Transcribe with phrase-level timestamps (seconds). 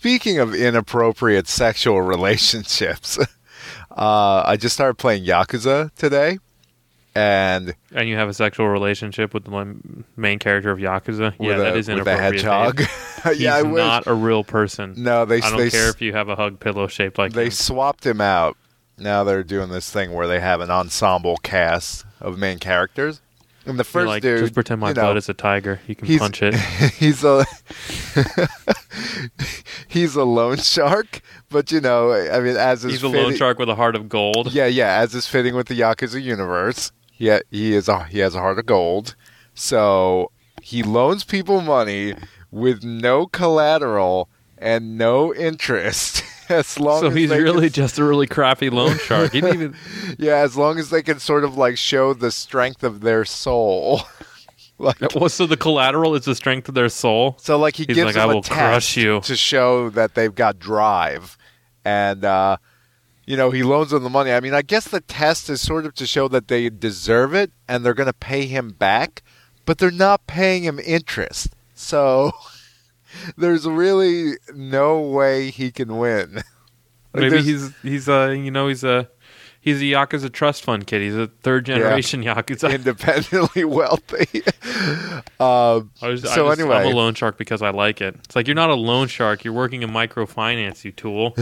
[0.00, 3.18] speaking of inappropriate sexual relationships,
[3.90, 6.38] uh, I just started playing Yakuza today,
[7.14, 9.74] and And you have a sexual relationship with the
[10.16, 11.34] main character of Yakuza.
[11.38, 12.42] yeah, with that a, is with a inappropriate.
[12.44, 12.80] hedgehog.
[13.24, 13.76] He's yeah, I wish.
[13.84, 14.94] not a real person.
[14.96, 17.46] no, they I don't they care if you have a hug pillow shaped like they
[17.46, 17.50] him.
[17.50, 18.56] swapped him out.
[18.96, 23.20] Now they're doing this thing where they have an ensemble cast of main characters.
[23.66, 25.80] And the first like, dude, just pretend my you know, blood is a tiger.
[25.86, 26.54] You can punch it.
[26.98, 27.44] he's a
[29.88, 31.20] he's a loan shark,
[31.50, 33.96] but you know, I mean, as is He's a loan fitting- shark with a heart
[33.96, 34.52] of gold.
[34.52, 36.92] Yeah, yeah, as is fitting with the Yakuza universe.
[37.16, 39.14] Yeah, he is a he has a heart of gold.
[39.54, 40.30] So
[40.62, 42.14] he loans people money
[42.50, 46.22] with no collateral and no interest.
[46.58, 49.32] As long So as he's really can, just a really crappy loan shark.
[49.32, 49.76] He didn't even.
[50.18, 54.02] yeah, as long as they can sort of like show the strength of their soul.
[54.78, 57.36] like Well, so the collateral is the strength of their soul.
[57.38, 59.90] so like he He's gives like, them "I a will test crush you." to show
[59.90, 61.36] that they've got drive
[61.84, 62.56] and uh
[63.26, 65.86] you know he loans them the money i mean i guess the test is sort
[65.86, 69.22] of to show that they deserve it and they're going to pay him back
[69.64, 72.32] but they're not paying him interest so
[73.36, 76.42] there's really no way he can win
[77.12, 79.08] Like, Maybe he's he's uh you know he's a
[79.60, 81.02] he's a Yakuza trust fund kid.
[81.02, 82.72] He's a third generation Yakuza.
[82.72, 84.42] independently wealthy
[85.40, 86.76] um, I was, so just, anyway.
[86.76, 88.14] I'm a loan shark because I like it.
[88.24, 89.44] It's like you're not a loan shark.
[89.44, 91.34] You're working in microfinance, you tool.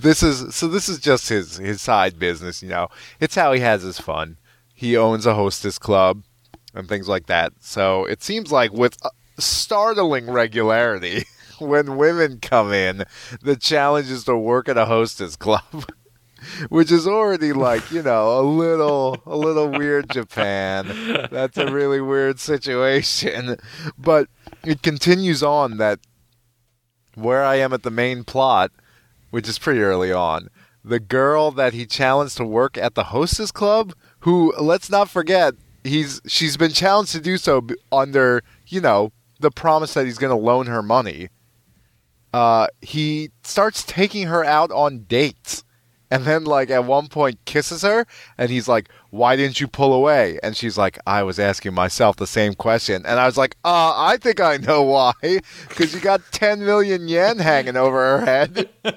[0.00, 3.60] this is so this is just his his side business you know it's how he
[3.60, 4.36] has his fun
[4.74, 6.22] he owns a hostess club
[6.74, 9.08] and things like that so it seems like with uh,
[9.38, 11.24] startling regularity
[11.58, 13.04] when women come in
[13.42, 15.62] the challenge is to work at a hostess club
[16.68, 20.86] which is already like you know a little a little weird japan
[21.30, 23.56] that's a really weird situation
[23.98, 24.28] but
[24.64, 25.98] it continues on that
[27.14, 28.70] where i am at the main plot
[29.36, 30.48] which is pretty early on.
[30.84, 35.54] The girl that he challenged to work at the hostess club, who let's not forget,
[35.84, 40.30] he's she's been challenged to do so under, you know, the promise that he's going
[40.36, 41.28] to loan her money.
[42.32, 45.64] Uh, he starts taking her out on dates.
[46.08, 48.06] And then, like, at one point, kisses her,
[48.38, 50.38] and he's like, Why didn't you pull away?
[50.40, 53.04] And she's like, I was asking myself the same question.
[53.04, 55.12] And I was like, Uh, I think I know why.
[55.20, 58.68] Because you got 10 million yen hanging over her head.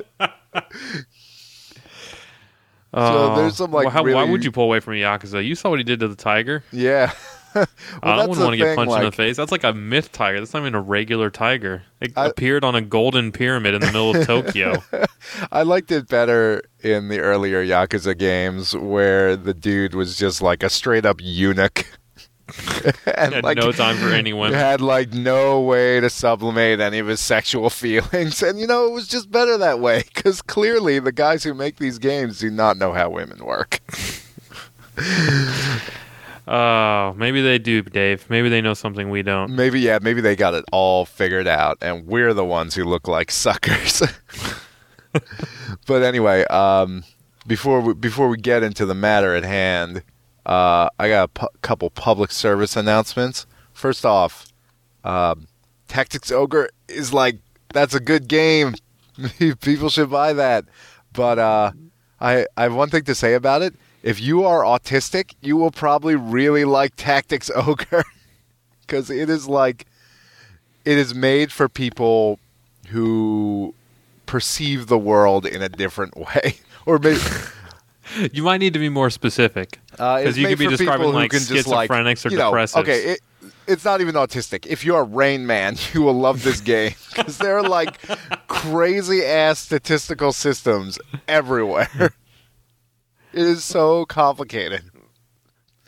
[2.91, 5.45] So there's some, like, well, how, why would you pull away from Yakuza?
[5.45, 6.63] You saw what he did to the tiger.
[6.71, 7.13] Yeah.
[7.55, 7.67] well,
[8.03, 9.37] I wouldn't want to get punched in the face.
[9.37, 10.39] That's like a myth tiger.
[10.39, 11.83] That's not even a regular tiger.
[12.01, 14.83] It I- appeared on a golden pyramid in the middle of Tokyo.
[15.51, 20.63] I liked it better in the earlier Yakuza games where the dude was just like
[20.63, 21.85] a straight up eunuch.
[23.05, 24.55] and Had like no time for any women.
[24.57, 28.91] had like no way to sublimate any of his sexual feelings and you know it
[28.91, 32.75] was just better that way because clearly the guys who make these games do not
[32.75, 33.79] know how women work
[36.51, 38.27] Oh, maybe they do, Dave.
[38.27, 39.55] Maybe they know something we don't.
[39.55, 43.07] maybe yeah maybe they got it all figured out and we're the ones who look
[43.07, 44.01] like suckers.
[45.87, 47.03] But anyway um
[47.47, 50.03] before we, before we get into the matter at hand
[50.45, 53.45] uh, i got a pu- couple public service announcements.
[53.73, 54.47] First off
[55.03, 55.47] um,
[55.87, 57.39] tactics ogre is like
[57.73, 58.75] that's a good game.
[59.61, 60.65] People should buy that.
[61.13, 61.71] But uh,
[62.19, 65.71] I, I have one thing to say about it if you are autistic you will
[65.71, 68.03] probably really like tactics ogre
[68.81, 69.85] because it is like
[70.85, 72.39] it is made for people
[72.87, 73.73] who
[74.25, 76.55] perceive the world in a different way
[76.85, 77.19] or maybe
[78.33, 79.77] You might need to be more specific.
[79.91, 82.81] because it's you could be describing, like, just, like, schizophrenics or you know, depressives.
[82.81, 83.19] okay it,
[83.67, 87.37] it's not even autistic if you're a rain man you will love this game because
[87.37, 87.99] there are like
[88.47, 92.11] crazy ass statistical systems everywhere
[93.39, 94.81] it is so complicated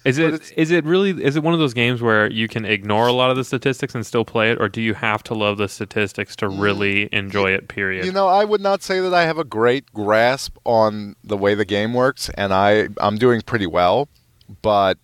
[0.03, 3.05] Is it it's- it really is it one of those games where you can ignore
[3.07, 5.57] a lot of the statistics and still play it, or do you have to love
[5.59, 7.67] the statistics to really enjoy it?
[7.67, 8.03] Period.
[8.03, 8.05] Mm.
[8.07, 11.53] You know, I would not say that I have a great grasp on the way
[11.53, 14.09] the game works, and I I'm doing pretty well.
[14.63, 14.97] But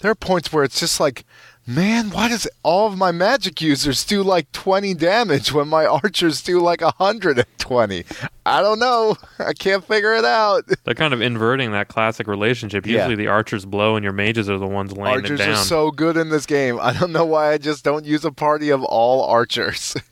[0.00, 1.24] there are points where it's just like,
[1.66, 6.42] man, why does all of my magic users do like 20 damage when my archers
[6.42, 8.04] do like 120?
[8.44, 9.16] I don't know.
[9.38, 10.64] I can't figure it out.
[10.84, 12.86] They're kind of inverting that classic relationship.
[12.86, 12.98] Yeah.
[12.98, 15.50] Usually the archers blow and your mages are the ones laying archers it down.
[15.50, 16.78] are so good in this game.
[16.80, 19.96] I don't know why I just don't use a party of all archers.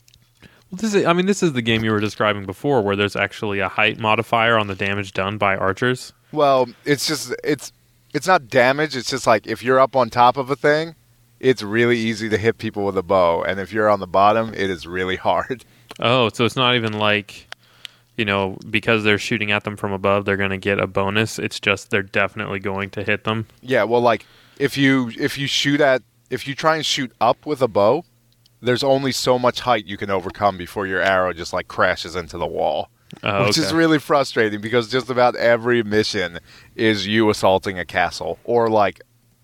[0.70, 3.17] Well, this is, I mean, this is the game you were describing before, where there's
[3.17, 6.12] actually a height modifier on the damage done by archers.
[6.31, 7.73] Well, it's just it's
[8.14, 8.94] it's not damage.
[8.94, 10.94] It's just like if you're up on top of a thing,
[11.40, 14.50] it's really easy to hit people with a bow, and if you're on the bottom,
[14.54, 15.64] it is really hard.
[15.98, 17.48] Oh, so it's not even like
[18.16, 21.38] you know, because they're shooting at them from above, they're going to get a bonus.
[21.38, 23.46] It's just they're definitely going to hit them.
[23.60, 24.25] Yeah, well, like
[24.58, 28.04] if you if you shoot at if you try and shoot up with a bow,
[28.62, 32.38] there's only so much height you can overcome before your arrow just like crashes into
[32.38, 32.88] the wall,
[33.22, 36.38] Oh, which is really frustrating because just about every mission
[36.76, 39.00] is you assaulting a castle or like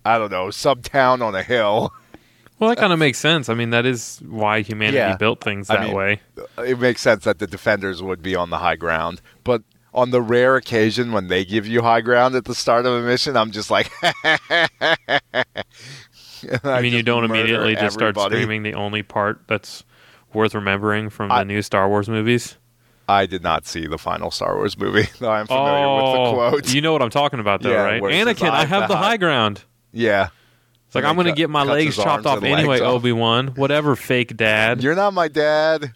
[0.07, 1.93] I don't know some town on a hill.
[2.59, 3.49] well, that kind of makes sense.
[3.49, 5.17] I mean, that is why humanity Yeah.
[5.17, 6.21] built things I that mean, way.
[6.59, 9.63] Uh, it makes sense that the defenders would be on the high ground, but
[9.93, 13.07] on the rare occasion when they give you high ground at the start of a
[13.07, 13.91] mission, I'm just like.
[16.63, 19.85] I mean, you don't immediately just start screaming the only part that's
[20.33, 22.57] worth remembering from the new Star Wars movies.
[23.09, 26.21] I did not see the final Star Wars movie, though I'm familiar oh, with the
[26.21, 26.75] oh, quote.
[26.75, 28.03] you know what I'm talking about, though, Yeah, right?
[28.03, 29.65] Anakin, I "I've the the high-" high ground.
[29.97, 30.29] Yeah.
[30.87, 32.81] It's like I'm going to get my legs chopped off anyway.
[32.81, 33.49] Obi Wan.
[33.49, 34.83] Whatever, fake dad.
[34.83, 35.93] You're not my dad.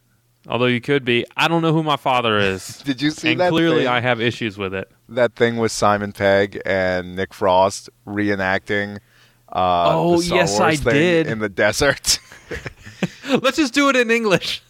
[0.49, 1.27] Although you could be.
[1.37, 2.79] I don't know who my father is.
[2.85, 4.91] Did you see and that clearly thing, I have issues with it.
[5.11, 8.97] that thing with Simon Pegg and Nick Frost reenacting
[9.53, 11.27] uh, Oh, yes, Wars I did.
[11.27, 12.19] in the desert?
[13.43, 14.63] Let's just do it in English.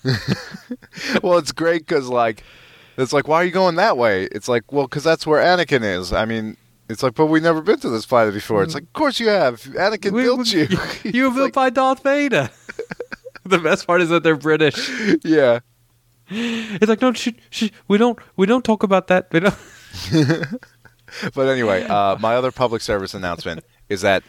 [1.23, 2.43] well, it's great because like
[2.99, 4.25] it's like why are you going that way?
[4.25, 6.13] It's like well because that's where Anakin is.
[6.13, 6.57] I mean.
[6.91, 8.63] It's like, but we've never been to this planet before.
[8.63, 9.61] It's like, of course you have.
[9.63, 10.67] Anakin We- built you.
[11.05, 12.51] you were built like, by Darth Vader.
[13.45, 14.91] the best part is that they're British.
[15.25, 15.61] yeah.
[16.29, 19.27] It's like no, sh- sh- we don't we don't talk about that.
[19.33, 19.55] We don't.
[21.35, 24.23] But anyway, uh, my other public service announcement is that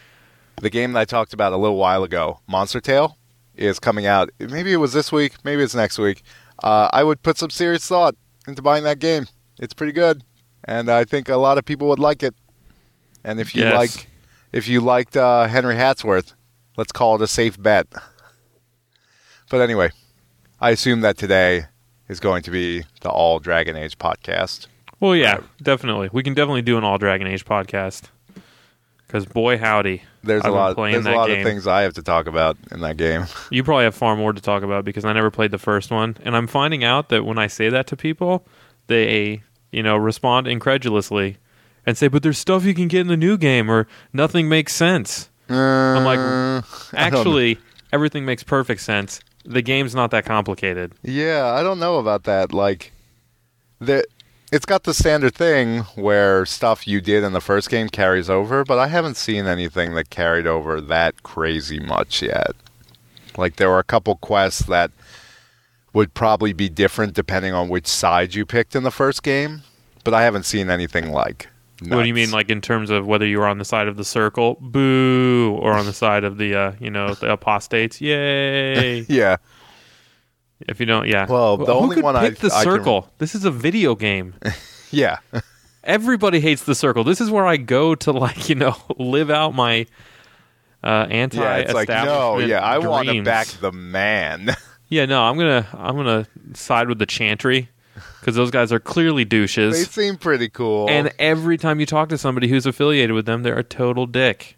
[0.62, 3.18] the game that I talked about a little while ago, Monster Tale,
[3.56, 4.30] is coming out.
[4.40, 6.24] Maybe it was this week, maybe it's next week.
[6.64, 8.16] Uh, I would put some serious thought
[8.48, 9.28] into buying that game.
[9.60, 10.24] It's pretty good,
[10.66, 12.34] and I think a lot of people would like it.
[13.24, 13.76] And if you Yes.
[13.76, 14.08] like,
[14.52, 16.34] if you liked uh, Henry Hatsworth,
[16.78, 17.88] let's call it a safe bet.
[19.50, 19.92] But anyway,
[20.60, 21.66] I assume that today
[22.08, 24.68] is going to be the All Dragon Age podcast.
[25.00, 26.10] Well, yeah, definitely.
[26.14, 28.04] We can definitely do an all Dragon Age podcast.
[29.08, 30.76] Because boy, howdy, There's I've a lot.
[30.76, 31.40] playing There's a lot game.
[31.40, 33.26] of things I have to talk about in that game.
[33.50, 36.16] you probably have far more to talk about because I never played the first one,
[36.24, 38.46] and I'm finding out that when I say that to people,
[38.88, 39.42] they
[39.72, 41.38] you know respond incredulously
[41.86, 44.74] and say, "But there's stuff you can get in the new game, or nothing makes
[44.74, 46.22] sense." I'm like, uh,
[46.62, 46.64] know.
[46.94, 47.58] Actually,
[47.92, 49.20] everything makes perfect sense.
[49.44, 50.94] The game's not that complicated.
[51.04, 52.54] yeah, I don't know about that.
[52.54, 52.94] Like,
[53.80, 54.06] the
[54.52, 58.64] it's got the standard thing where stuff you did in the first game carries over,
[58.66, 62.52] but I haven't seen anything that carried over that crazy much yet.
[63.38, 64.92] Like, there were a couple quests that
[65.94, 69.62] would probably be different depending on which side you picked in the first game,
[70.04, 71.48] but I haven't seen anything like.
[71.88, 73.98] What do you mean, like in terms of whether you were on the side of
[73.98, 79.00] the circle, boo, or on the side of the, uh, you know, the apostates, yay?
[79.10, 79.38] Yeah,
[80.68, 81.26] if you don't, yeah.
[81.28, 83.10] Well, the Who only could one I- pick the I can- circle.
[83.18, 84.36] This is a video game.
[84.92, 85.18] yeah.
[85.84, 87.04] Everybody hates the circle.
[87.04, 89.88] This is where I go to, like, you know, live out my
[90.84, 91.40] uh, anti.
[91.40, 93.26] Yeah, it's like no, yeah, I want to dreams.
[93.26, 94.56] back the man.
[94.90, 97.70] Yeah, no, I'm gonna, I'm gonna side with the Chantry
[98.20, 99.74] because those guys are clearly douches.
[99.78, 100.90] they seem pretty cool.
[100.90, 104.58] And every time you talk to somebody who's affiliated with them, they're a total dick.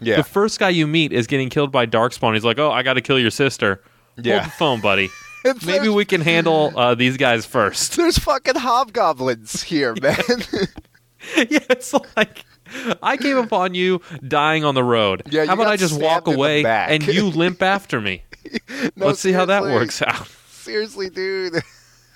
[0.00, 2.34] yeah, The first guy you meet is getting killed by Darkspawn.
[2.34, 3.82] He's like, "Oh, I got to kill your sister."
[4.16, 4.38] Yeah.
[4.40, 5.10] Hold the phone, buddy.
[5.66, 7.96] Maybe we can handle uh, these guys first.
[7.96, 10.16] there's fucking hobgoblins here, man.
[11.36, 12.44] yeah, it's like
[13.02, 15.22] I came upon you dying on the road.
[15.30, 17.62] Yeah, you How about got I just walk stabbed in the away and you limp
[17.62, 18.22] after me?
[18.96, 20.28] No, Let's see how that works out.
[20.48, 21.54] Seriously, dude,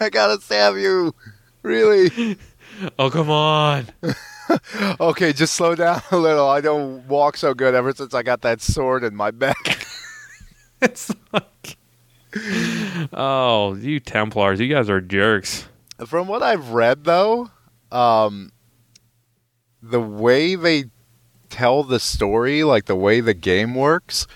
[0.00, 1.14] I gotta stab you.
[1.62, 2.38] Really?
[2.96, 3.88] Oh, come on.
[5.00, 6.48] Okay, just slow down a little.
[6.48, 9.84] I don't walk so good ever since I got that sword in my back.
[10.80, 11.76] It's like,
[13.12, 15.68] oh, you Templars, you guys are jerks.
[16.06, 17.50] From what I've read, though,
[17.90, 18.52] um,
[19.82, 20.84] the way they
[21.50, 24.26] tell the story, like the way the game works,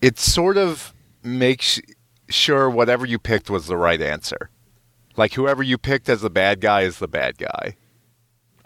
[0.00, 1.80] it sort of makes
[2.28, 4.48] sure whatever you picked was the right answer.
[5.16, 7.76] Like whoever you picked as the bad guy is the bad guy.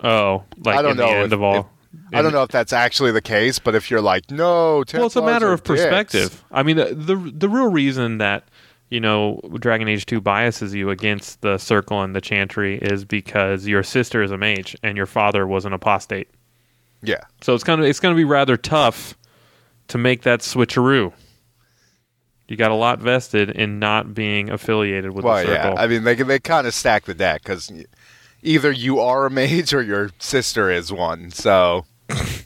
[0.02, 1.58] Oh, like I don't in know the end if- of all.
[1.60, 1.66] if-
[2.12, 5.16] I don't know if that's actually the case, but if you're like, no, well, it's
[5.16, 5.80] a matter of dicks.
[5.80, 6.44] perspective.
[6.52, 8.44] I mean, the, the the real reason that
[8.90, 13.66] you know Dragon Age Two biases you against the Circle and the Chantry is because
[13.66, 16.28] your sister is a mage and your father was an apostate.
[17.02, 19.16] Yeah, So it's kind of it's going to be rather tough
[19.88, 21.12] to make that switcheroo.
[22.48, 25.72] You got a lot vested in not being affiliated with well, the circle.
[25.74, 25.80] yeah.
[25.80, 27.72] I mean, they they kind of stack the deck because
[28.42, 31.30] either you are a mage or your sister is one.
[31.32, 31.86] So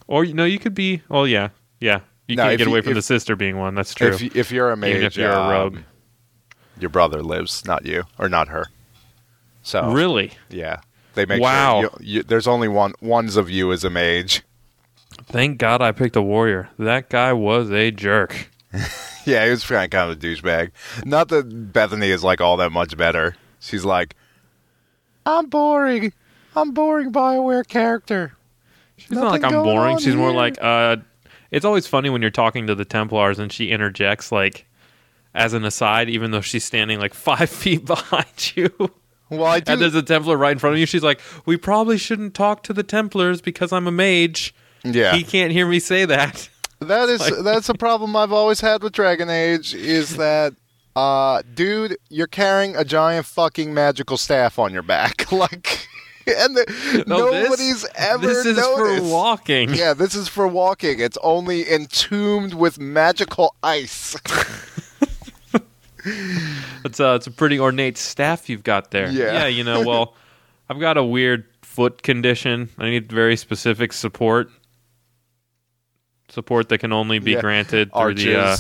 [0.07, 1.03] or you know, you could be.
[1.11, 2.01] Oh yeah, yeah.
[2.29, 3.75] You No, can't get you- away from if- the sister being one.
[3.75, 4.09] That's true.
[4.09, 5.79] if if you're a mage, Even if you're a um, rogue.
[6.79, 8.67] your brother lives, not you, or not her.
[9.63, 10.33] So Really?
[10.49, 10.81] yeah,
[11.15, 11.83] they make Wow.
[11.83, 14.43] sure you, you, there's only one ones of you as a mage.
[15.27, 16.71] Thank God I picked a warrior.
[16.79, 18.49] That guy was a jerk.
[19.27, 20.71] Yeah, he was kind of, kind of a douchebag.
[21.05, 23.37] Not that Bethany is like all that much better.
[23.61, 24.17] She's like,
[25.27, 26.13] I'm boring.
[26.57, 28.33] I'm boring Bioware character.
[28.97, 29.99] She's not like I'm boring.
[29.99, 30.97] She's more like uh
[31.51, 34.67] it's always funny when you're talking to the Templars and she interjects like
[35.35, 38.71] as an aside, even though she's standing like five feet behind you.
[39.29, 39.73] Well, I do.
[39.73, 40.87] and there's a Templar right in front of you.
[40.87, 44.53] She's like, "We probably shouldn't talk to the Templars because I'm a mage.
[44.83, 46.50] yeah, He can't hear me say that."
[46.81, 49.75] That is like- that's a problem I've always had with Dragon Age.
[49.75, 50.55] Is that,
[50.97, 55.87] uh, dude, you're carrying a giant fucking magical staff on your back, like,
[56.27, 59.03] and the, No, this- nobody's ever this is noticed.
[59.05, 59.75] for walking.
[59.75, 61.01] Yeah, this is for walking.
[61.01, 64.17] It's only entombed with magical ice.
[66.03, 69.11] It's a it's a pretty ornate staff you've got there.
[69.11, 69.33] Yeah.
[69.33, 69.47] yeah.
[69.49, 70.15] You know, well,
[70.71, 72.71] I've got a weird foot condition.
[72.79, 74.51] I need very specific support.
[76.31, 77.41] Support that can only be Yeah.
[77.41, 78.57] granted through the uh,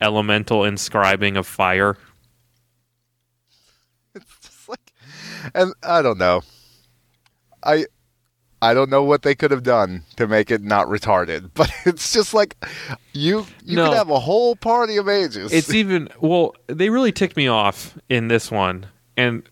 [0.00, 1.96] elemental inscribing of fire.
[4.14, 4.92] It's just like,
[5.54, 6.42] and I don't know.
[7.62, 7.86] I
[8.60, 12.12] I don't know what they could have done to make it not retarded, but it's
[12.12, 12.56] just like
[13.12, 13.88] you you No.
[13.88, 15.52] could have a whole party of ages.
[15.52, 18.86] It's even well, they really ticked me off in this one,
[19.16, 19.42] and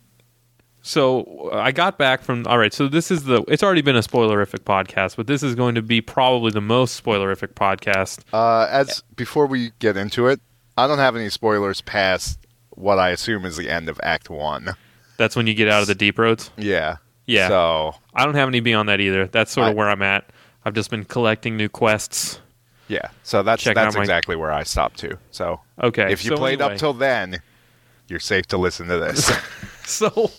[0.87, 2.47] so I got back from.
[2.47, 3.43] All right, so this is the.
[3.49, 7.03] It's already been a spoilerific podcast, but this is going to be probably the most
[7.03, 8.21] spoilerific podcast.
[8.33, 10.41] uh, as before we get into it,
[10.77, 12.39] I don't have any spoilers past
[12.71, 14.77] what I assume is the end of Act One.
[15.17, 16.51] That's when you get out of the deep roads.
[16.57, 16.97] Yeah.
[17.27, 17.49] Yeah.
[17.49, 19.27] So I don't have any beyond that either.
[19.27, 20.31] That's sort of I- where I'm at.
[20.65, 22.41] I've just been collecting new quests.
[22.89, 23.09] yeah.
[23.25, 25.19] So that's that's my- exactly where I stopped too.
[25.33, 26.13] So Okay.
[26.13, 26.75] if you so played anyway.
[26.75, 27.41] up till then,
[28.09, 29.31] you're safe to listen to this.
[29.87, 30.33] So,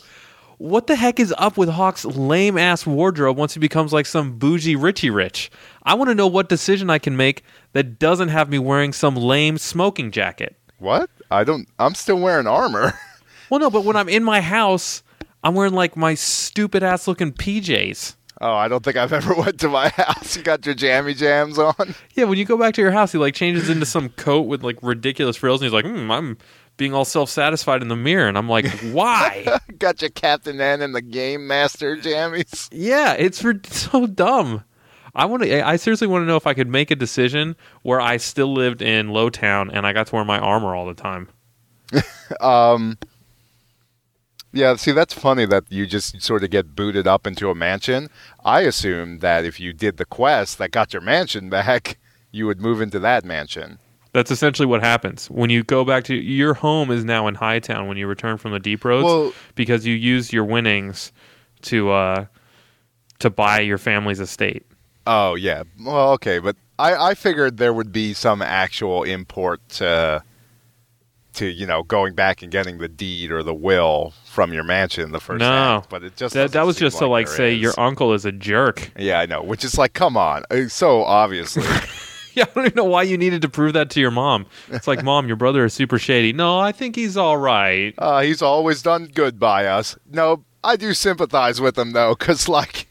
[0.58, 4.38] what the heck is up with Hawke's lame ass wardrobe once he becomes like some
[4.38, 5.52] bougie Richie Rich?
[5.84, 9.16] I want to know what decision I can make that doesn't have me wearing some
[9.16, 10.56] lame smoking jacket.
[10.80, 11.10] what?
[11.30, 11.68] I don't.
[11.78, 12.94] I'm still wearing armor.
[13.50, 15.04] Well, no, but when I'm in my house,
[15.42, 18.16] I'm wearing like my stupid ass looking PJs.
[18.42, 20.36] Oh, I don't think I've ever went to my house.
[20.36, 21.74] You got your jammy jams on.
[22.14, 24.64] Yeah, when you go back to your house, he like changes into some coat with
[24.64, 26.38] like ridiculous frills, and he's like, hmm, "I'm
[26.78, 30.82] being all self satisfied in the mirror," and I'm like, "Why?" got your Captain N
[30.82, 32.70] and the Game Master jammies.
[32.72, 34.64] Yeah, it's for, so dumb.
[35.16, 35.68] I want to.
[35.68, 38.82] I seriously want to know if I could make a decision where I still lived
[38.82, 41.30] in Lowtown and I got to wear my armor all the time.
[42.42, 42.98] Um,
[44.52, 48.10] yeah, see, that's funny that you just sort of get booted up into a mansion.
[48.44, 51.98] I assumed that if you did the quest that got your mansion back,
[52.32, 53.80] you would move into that mansion.
[54.18, 56.90] That's essentially what happens when you go back to your home.
[56.90, 60.34] Is now in Hightown when you return from the deep roads Well- because you used
[60.34, 61.12] your winnings
[61.64, 62.26] to uh
[63.20, 64.66] to buy your family's estate.
[65.06, 65.64] Oh, yeah.
[65.84, 70.24] Well, okay, but I, I figured there would be some actual import to,
[71.36, 75.12] to, you know, going back and getting the deed or the will from your mansion
[75.12, 75.78] the first No.
[75.78, 75.90] act.
[75.90, 77.62] But it just That that was just to like say is.
[77.62, 78.92] your uncle is a jerk.
[78.98, 79.44] Yeah, I know.
[79.44, 80.42] Which is like, come on.
[80.70, 81.64] So obviously.
[82.38, 84.46] Yeah, I don't even know why you needed to prove that to your mom.
[84.70, 86.34] It's like, mom, your brother is super shady.
[86.34, 87.96] No, I think he's all right.
[87.98, 89.98] uh, he's always done good by us.
[90.10, 92.88] No, I do sympathize with him though, because like,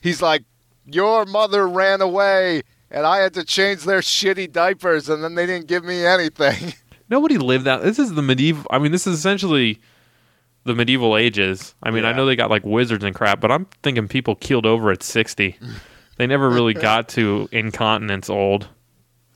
[0.00, 0.42] he's like,
[0.84, 5.46] your mother ran away, and I had to change their shitty diapers, and then they
[5.46, 6.72] didn't give me anything.
[7.08, 7.82] Nobody lived that.
[7.82, 8.66] This is the medieval.
[8.70, 9.80] I mean, this is essentially
[10.64, 11.74] the medieval ages.
[11.82, 14.66] I mean, I know they got like wizards and crap, but I'm thinking people keeled
[14.66, 15.56] over at 60.
[16.16, 18.68] they never really got to incontinence old.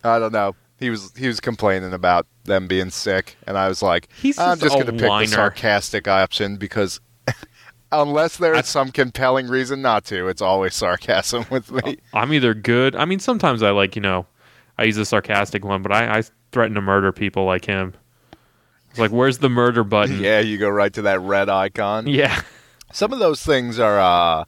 [0.05, 0.55] I don't know.
[0.79, 4.59] He was he was complaining about them being sick, and I was like, He's I'm
[4.59, 5.27] just just going to pick whiner.
[5.27, 7.01] the sarcastic option because.
[7.95, 11.99] Unless there is some compelling reason not to, it's always sarcasm with me.
[12.15, 12.97] I'm either good.
[12.97, 14.25] I mean, sometimes I like, you know,
[14.79, 17.93] I use a sarcastic one, but I, I threaten to murder people like him.
[18.89, 20.21] It's like, where's the murder button?
[20.23, 22.07] Yeah, you go right to that red icon.
[22.07, 22.41] Yeah.
[22.95, 24.45] Some of those things are uh,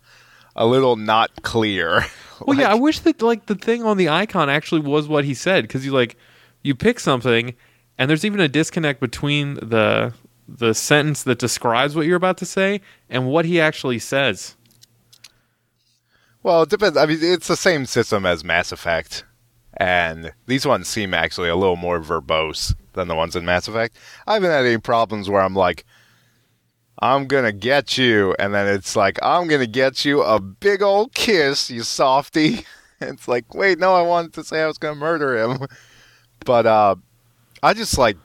[0.56, 2.06] a little not clear.
[2.40, 5.34] Well, yeah, I wish that like the thing on the icon actually was what he
[5.34, 6.16] said because you like
[6.62, 7.54] you pick something
[7.98, 10.12] and there's even a disconnect between the
[10.48, 14.56] the sentence that describes what you're about to say and what he actually says.
[16.42, 16.96] well, it depends.
[16.98, 19.24] I mean, it's the same system as Mass Effect,
[19.78, 23.96] and these ones seem actually a little more verbose than the ones in Mass Effect.
[24.26, 25.84] I haven't had any problems where I'm like,
[26.98, 31.14] "I'm gonna get you," and then it's like, "I'm gonna get you a big old
[31.14, 32.64] kiss, you softy."
[33.00, 35.66] it's like, wait, no, I wanted to say I was gonna murder him,
[36.44, 36.96] but uh,
[37.62, 38.16] I just like,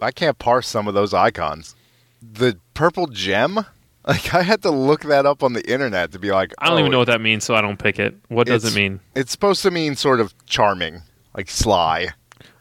[0.00, 1.74] I can't parse some of those icons.
[2.22, 3.64] The purple gem
[4.06, 6.76] Like I had to look that up on the internet to be like, I don't
[6.76, 8.14] oh, even know what that means, so I don't pick it.
[8.28, 9.00] What does it mean?
[9.16, 11.02] It's supposed to mean sort of charming,
[11.36, 12.10] like sly.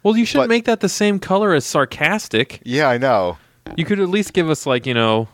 [0.02, 2.62] Well, you should but- make that the same color as sarcastic.
[2.66, 3.38] Yeah, I know.
[3.78, 5.28] You could at least give us like you know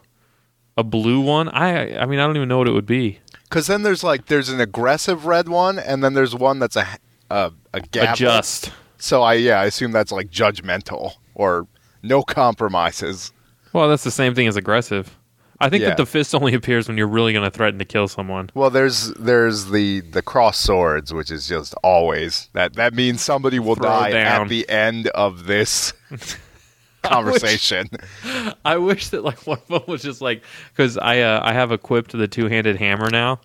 [0.78, 1.50] a blue one.
[1.50, 3.20] I I mean I don't even know what it would be.
[3.44, 6.88] Because then there's like there's an aggressive red one, and then there's one that's a
[7.30, 8.13] a, a gavel.
[8.13, 8.72] Adjust.
[8.98, 11.68] So I yeah, I assume that's like judgmental or
[12.04, 13.32] no compromises.
[13.74, 15.18] Well, that's the same thing as aggressive.
[15.60, 15.90] I think Yeah.
[15.90, 18.50] that the fist only appears when you're really going to threaten to kill someone.
[18.56, 23.60] Well, there's there's the the cross swords, which is just always that that means somebody
[23.60, 24.44] will Throw die down.
[24.44, 25.94] at the end of this
[27.10, 27.88] conversation.
[28.65, 31.72] I wish that like one of them was just like because I uh, I have
[31.72, 33.39] equipped the two handed hammer now,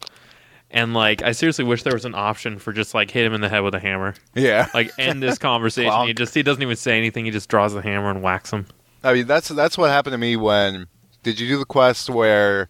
[0.71, 3.41] and like I seriously wish there was an option for just like hit him in
[3.41, 5.93] the head with a hammer, yeah, like end this conversation.
[6.07, 7.25] He just he doesn't even say anything.
[7.25, 8.67] He just draws the hammer and whacks him.
[9.03, 10.87] I mean that's that's what happened to me when
[11.23, 12.69] did you do the quest where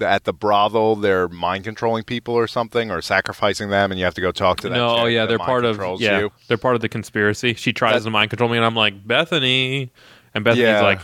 [0.00, 4.14] at the brothel they're mind controlling people or something or sacrificing them and you have
[4.14, 4.78] to go talk to them.
[4.78, 6.32] No, oh yeah, they're part of yeah, you.
[6.48, 7.54] they're part of the conspiracy.
[7.54, 9.90] She tries That- to mind control me, and I'm like Bethany,
[10.34, 10.80] and Bethany's Yeah.
[10.82, 11.00] like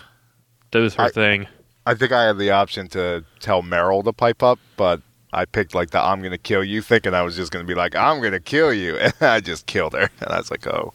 [0.70, 1.46] does her I- thing.
[1.84, 5.00] I think I had the option to tell Merrill to pipe up, but
[5.32, 7.96] I picked like the "I'm gonna kill you" thinking I was just gonna be like
[7.96, 10.92] "I'm gonna kill you," and I just killed her, and I was like, "Oh,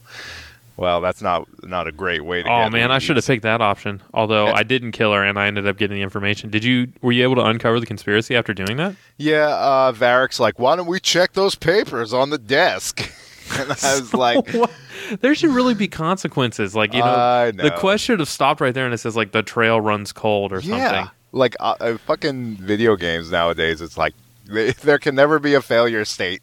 [0.77, 3.61] well, that's not not a great way to." Oh man, I should have picked that
[3.61, 4.01] option.
[4.13, 6.49] Although I didn't kill her, and I ended up getting the information.
[6.49, 6.87] Did you?
[7.01, 8.95] Were you able to uncover the conspiracy after doing that?
[9.17, 13.01] Yeah, uh, Varric's like, "Why don't we check those papers on the desk?"
[13.59, 14.45] and I was like,
[15.21, 16.75] there should really be consequences.
[16.75, 17.77] Like you know, I the know.
[17.77, 20.59] quest should have stopped right there, and it says like the trail runs cold or
[20.59, 21.11] "Yeah." something.
[21.33, 24.13] Like uh, uh, fucking video games nowadays, it's like
[24.45, 26.41] they, there can never be a failure state.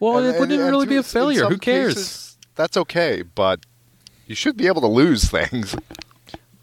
[0.00, 1.46] Well, And- it wouldn't and really be a failure.
[1.48, 1.94] Who cares?
[1.94, 3.60] cases, that's okay, but
[4.26, 5.74] you should be able to lose things.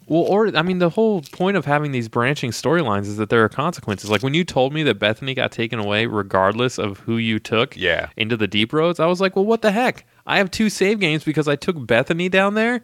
[0.07, 3.43] Well, or I mean, the whole point of having these branching storylines is that there
[3.43, 4.09] are consequences.
[4.09, 7.77] Like when you told me that Bethany got taken away, regardless of who you took
[7.77, 8.09] Yeah.
[8.17, 10.05] into the deep roads, I was like, well, what the heck?
[10.25, 12.81] I have two save games because I took Bethany down there,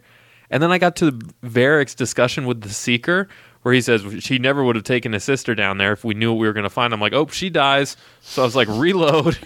[0.50, 3.28] and then I got to Varric's discussion with the Seeker,
[3.62, 6.30] where he says she never would have taken his sister down there if we knew
[6.32, 6.92] what we were going to find.
[6.94, 7.96] I'm like, oh, she dies.
[8.20, 9.36] So I was like, reload.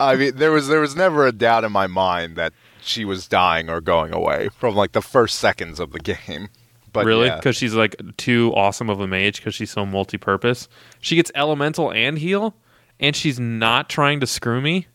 [0.00, 3.28] I mean, there was there was never a doubt in my mind that she was
[3.28, 6.48] dying or going away from like the first seconds of the game.
[6.92, 7.28] But really?
[7.28, 7.36] yeah.
[7.36, 10.68] Because she's like too awesome of a mage because she's so multi-purpose.
[11.00, 12.54] She gets elemental and heal,
[13.00, 14.88] and she's not trying to screw me.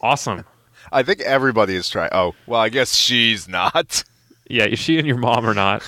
[0.00, 0.44] Awesome.
[0.92, 2.10] I think everybody is trying.
[2.12, 4.04] Oh, well, I guess she's not.
[4.50, 5.82] Yeah, is she and your mom are not.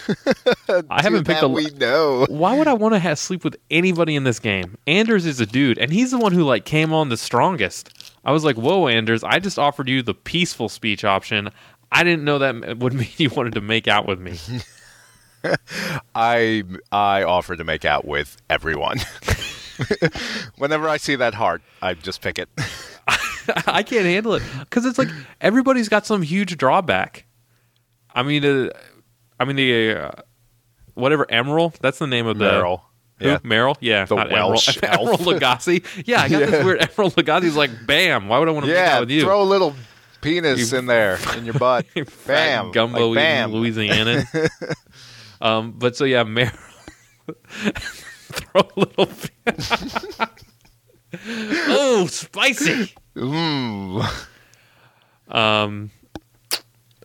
[0.90, 1.48] I haven't picked a.
[1.48, 2.26] We know.
[2.28, 4.76] Why would I want to have sleep with anybody in this game?
[4.86, 7.90] Anders is a dude, and he's the one who like came on the strongest.
[8.24, 9.24] I was like, "Whoa, Anders!
[9.24, 11.50] I just offered you the peaceful speech option.
[11.92, 14.38] I didn't know that would mean you wanted to make out with me."
[16.14, 18.98] I I offer to make out with everyone.
[20.59, 22.48] Whenever I see that heart, I just pick it.
[23.66, 25.09] I can't handle it because it's like
[25.40, 27.26] everybody's got some huge drawback.
[28.14, 28.68] I mean, uh,
[29.38, 30.11] I mean the uh,
[30.94, 31.76] whatever Emeril.
[31.78, 32.44] That's the name of the
[33.20, 33.28] Who?
[33.28, 33.38] Yeah.
[33.42, 33.76] Merrill.
[33.80, 35.16] Yeah, The not Welsh Emeril.
[35.18, 35.85] Lagasse.
[36.06, 36.46] Yeah, I got Yeah.
[36.46, 38.28] this weird Emeril Lagasse's like, bam.
[38.28, 39.22] Why would I want to make out with you?
[39.22, 39.74] throw a little
[40.22, 41.87] penis You in there in your butt.
[42.26, 43.52] Bam, gumbo like, bam.
[43.52, 44.24] Louisiana.
[45.40, 46.52] um, but so yeah, Merrill.
[48.30, 49.09] throw a little.
[51.68, 52.94] oh, spicy.
[53.16, 54.26] Mm.
[55.28, 55.90] Um.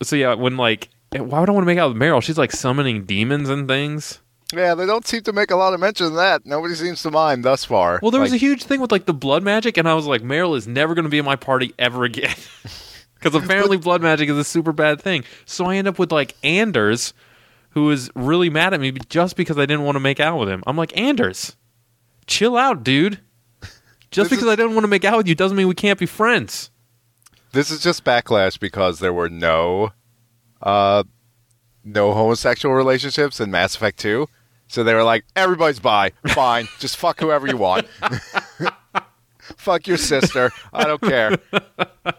[0.02, 2.20] So yeah, when like, why would I want to make out with Merrill?
[2.20, 4.20] She's like summoning demons and things.
[4.54, 6.46] Yeah, they don't seem to make a lot of mention of that.
[6.46, 7.98] Nobody seems to mind thus far.
[8.00, 10.22] Well, there was a huge thing with like the blood magic, and I was like,
[10.22, 12.34] Merrill is never going to be in my party ever again.
[13.18, 15.24] Because apparently, blood magic is a super bad thing.
[15.46, 17.14] So I end up with like Anders,
[17.70, 20.48] who is really mad at me just because I didn't want to make out with
[20.48, 20.62] him.
[20.66, 21.56] I'm like, Anders,
[22.26, 23.20] chill out, dude.
[24.10, 25.98] Just because is- I didn't want to make out with you doesn't mean we can't
[25.98, 26.70] be friends.
[27.52, 29.92] This is just backlash because there were no,
[30.62, 31.04] uh,
[31.86, 34.28] no homosexual relationships in Mass Effect Two.
[34.68, 37.86] So they were like, everybody's bi, fine, just fuck whoever you want.
[39.40, 41.38] fuck your sister, I don't care.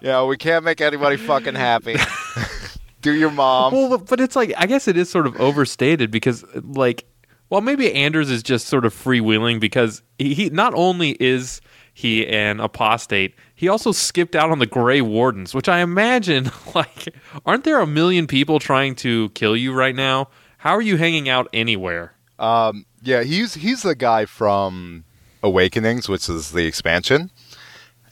[0.02, 1.98] You know, we can't make anybody fucking happy.
[3.02, 3.74] Do your mom.
[3.74, 7.06] well, but it's like I guess it is sort of overstated because like,
[7.50, 11.62] well, maybe Anders is just sort of freewheeling because he, he not only is
[11.94, 17.14] he an apostate, he also skipped out on the Grey Wardens, which I imagine like
[17.46, 20.30] aren't there a million people trying to kill you right now?
[20.58, 22.14] How are you hanging out anywhere?
[22.40, 25.06] Um, yeah, he's he's the guy from
[25.42, 27.32] Awakenings, which is the expansion,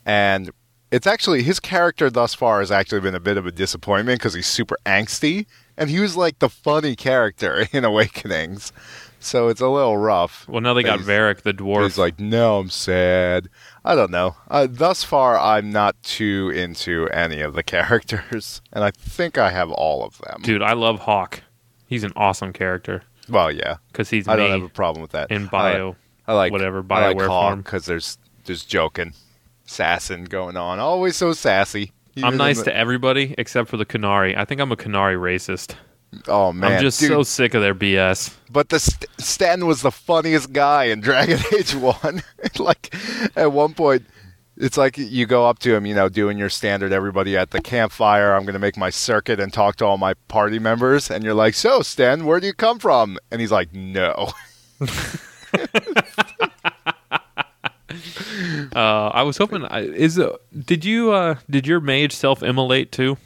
[0.05, 0.51] and
[0.91, 4.33] it's actually his character thus far has actually been a bit of a disappointment because
[4.33, 5.45] he's super angsty,
[5.77, 8.71] and he was like the funny character in Awakenings.
[9.19, 10.47] So it's a little rough.
[10.47, 11.83] Well, now they got He's- Varric the dwarf.
[11.83, 13.49] He's like, no, I'm sad.
[13.83, 14.35] I don't know.
[14.49, 19.49] Uh, thus far, I'm not too into any of the characters, and I think I
[19.51, 20.41] have all of them.
[20.43, 21.41] Dude, I love Hawke.
[21.87, 25.31] He's an awesome character Well, yeah, because he's I don't have a problem with that.
[25.31, 25.95] in I bio.
[26.27, 29.13] I like whatever, I like Hawke because there's there's joking,
[29.67, 30.79] sassing going on.
[30.79, 31.91] Always so sassy.
[32.15, 34.35] Even I'm nice the- to everybody except for the Qunari.
[34.37, 35.75] I think I'm a Qunari racist.
[36.27, 38.33] Oh man, I'm just dude, so sick of their BS.
[38.51, 42.23] But the St- Stanton was the funniest guy in Dragon Age One.
[42.59, 42.93] like
[43.35, 44.05] at one point,
[44.57, 47.61] it's like you go up to him, you know, doing your standard everybody at the
[47.61, 48.33] campfire.
[48.33, 51.33] I'm going to make my circuit and talk to all my party members, and you're
[51.33, 54.31] like, "So, Sten, where do you come from?" And he's like, "No."
[58.75, 59.63] Uh, I was hoping.
[59.65, 63.17] I- Is uh, did you uh, did your mage self immolate too?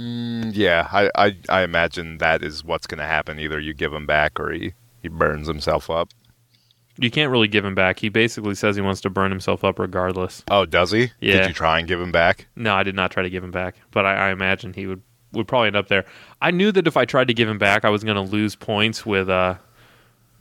[0.00, 3.38] Mm, yeah, I, I I imagine that is what's going to happen.
[3.38, 6.08] Either you give him back, or he he burns himself up.
[6.96, 7.98] You can't really give him back.
[7.98, 10.42] He basically says he wants to burn himself up regardless.
[10.50, 11.10] Oh, does he?
[11.20, 11.38] Yeah.
[11.40, 12.46] Did you try and give him back?
[12.56, 15.02] No, I did not try to give him back, but I, I imagine he would
[15.32, 16.04] would probably end up there.
[16.40, 18.56] I knew that if I tried to give him back, I was going to lose
[18.56, 19.56] points with uh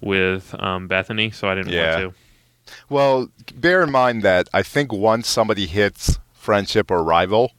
[0.01, 1.99] with um, Bethany, so I didn't Yeah.
[2.03, 2.73] want to.
[2.89, 7.51] Well, bear in mind that I think once somebody hits friendship or rival,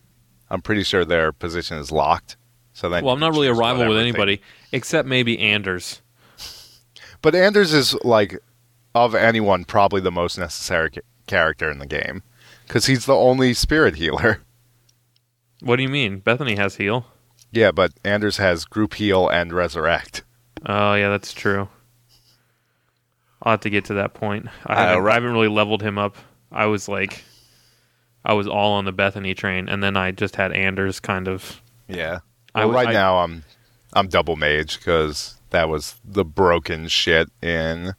[0.50, 2.36] I'm pretty sure their position is locked.
[2.72, 4.40] So then, Well, I'm not really a rival with anybody
[4.72, 6.00] except maybe Anders.
[7.22, 8.38] But Anders is like
[8.94, 12.22] of anyone probably the most necessary ca- character in the game
[12.66, 14.40] because he's the only spirit healer.
[15.60, 16.20] What do you mean?
[16.20, 17.04] Bethany has heal.
[17.52, 20.22] Yeah, but Anders has group heal and resurrect.
[20.64, 21.68] Oh yeah, that's true.
[23.42, 24.46] I'll have to get to that point.
[24.66, 26.16] I haven't, I haven't really leveled him up.
[26.52, 27.24] I was like,
[28.24, 31.62] I was all on the Bethany train, and then I just had Anders kind of.
[31.88, 32.20] Yeah.
[32.54, 33.44] Well, w- right I- now I'm
[33.92, 37.94] I'm double mage because that was the broken shit in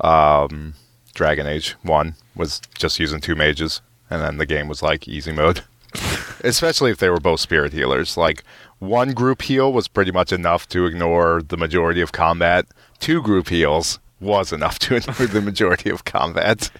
[0.00, 0.74] um,
[1.14, 5.32] Dragon Age One was just using two mages, and then the game was like easy
[5.32, 5.62] mode.
[6.44, 8.16] Especially if they were both spirit healers.
[8.16, 8.44] Like
[8.78, 12.66] one group heal was pretty much enough to ignore the majority of combat.
[12.98, 16.70] Two group heals was enough to ignore the majority of combat.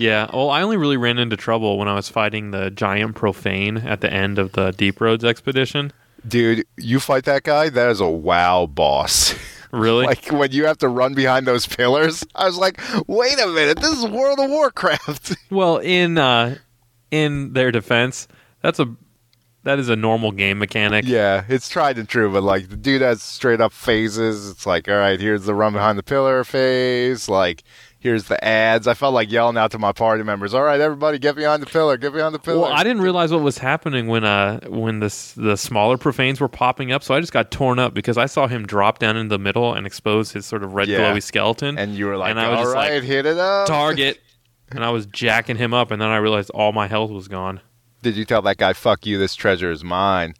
[0.00, 0.28] Yeah.
[0.32, 4.00] Well, I only really ran into trouble when I was fighting the giant profane at
[4.00, 5.92] the end of the Deep Roads expedition.
[6.26, 9.34] Dude, you fight that guy, that is a wow boss.
[9.72, 10.04] Really?
[10.04, 13.78] Like when you have to run behind those pillars, I was like, "Wait a minute,
[13.78, 16.56] this is World of Warcraft." well, in uh,
[17.12, 18.26] in their defense,
[18.62, 18.92] that's a
[19.62, 21.04] that is a normal game mechanic.
[21.06, 24.50] yeah, it's tried and true, but like the dude has straight up phases.
[24.50, 27.28] It's like, all right, here's the run behind the pillar phase.
[27.28, 27.62] Like,
[28.00, 28.86] here's the ads.
[28.88, 31.66] I felt like yelling out to my party members, "All right, everybody, get behind the
[31.66, 35.00] pillar, get behind the pillar." Well, I didn't realize what was happening when uh when
[35.00, 38.26] the the smaller profanes were popping up, so I just got torn up because I
[38.26, 40.98] saw him drop down in the middle and expose his sort of red Yeah.
[41.12, 41.78] glowy skeleton.
[41.78, 44.18] and you were like, and I was "All just like, hit it up." target,
[44.70, 47.60] and I was jacking him up, and then I realized all my health was gone.
[48.02, 50.34] Did you tell that guy, "Fuck you, this treasure is mine"?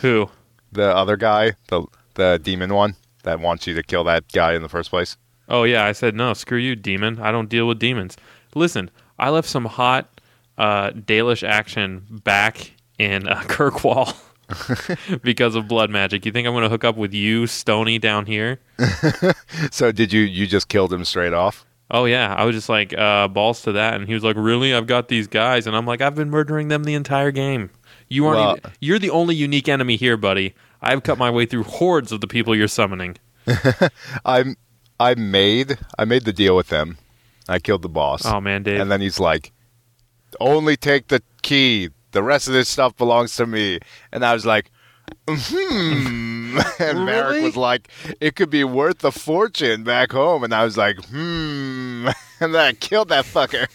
[0.00, 0.30] Who?
[0.72, 1.84] The other guy, the
[2.14, 5.16] the demon one that wants you to kill that guy in the first place.
[5.48, 6.32] Oh yeah, I said no.
[6.34, 7.20] Screw you, demon.
[7.20, 8.16] I don't deal with demons.
[8.54, 10.20] Listen, I left some hot
[10.58, 14.14] uh, Dalish action back in uh, Kirkwall
[15.22, 16.24] because of blood magic.
[16.24, 18.60] You think I'm going to hook up with you, Stony, down here?
[19.70, 20.20] So did you?
[20.22, 21.64] You just killed him straight off?
[21.90, 24.74] Oh yeah, I was just like uh, balls to that, and he was like, "Really?
[24.74, 27.70] I've got these guys," and I'm like, "I've been murdering them the entire game.
[28.08, 28.38] You aren't.
[28.40, 30.54] Well- even, you're the only unique enemy here, buddy.
[30.82, 33.16] I've cut my way through hordes of the people you're summoning."
[34.24, 34.54] I
[35.00, 36.98] I made I made the deal with them.
[37.48, 38.24] I killed the boss.
[38.24, 38.80] Oh man, Dave.
[38.80, 39.52] And then he's like,
[40.40, 41.90] "Only take the key.
[42.12, 43.80] The rest of this stuff belongs to me."
[44.12, 44.70] And I was like,
[45.28, 47.88] "Hmm." And Merrick was like,
[48.20, 52.08] "It could be worth a fortune back home." And I was like, "Hmm."
[52.40, 53.68] And then I killed that fucker.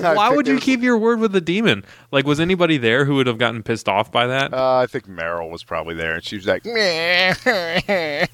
[0.16, 1.84] Why would you his- keep your word with the demon?
[2.12, 4.54] Like, was anybody there who would have gotten pissed off by that?
[4.54, 8.26] Uh, I think Merrill was probably there, and she was like, "Meh."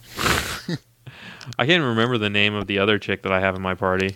[1.59, 3.75] I can't even remember the name of the other chick that I have in my
[3.75, 4.07] party.
[4.09, 4.15] Is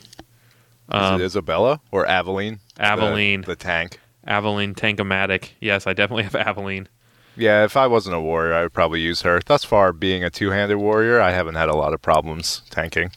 [0.89, 2.59] Um, it Isabela or Aveline?
[2.77, 3.43] The- Aveline.
[3.43, 4.01] the tank.
[4.27, 5.51] Aveline Tankomatic.
[5.61, 6.89] Yes, I definitely have Aveline.
[7.37, 9.41] Yeah, if I wasn't a warrior, I would probably use her.
[9.47, 13.13] Thus far, being a two-handed warrior, I haven't had a lot of problems tanking.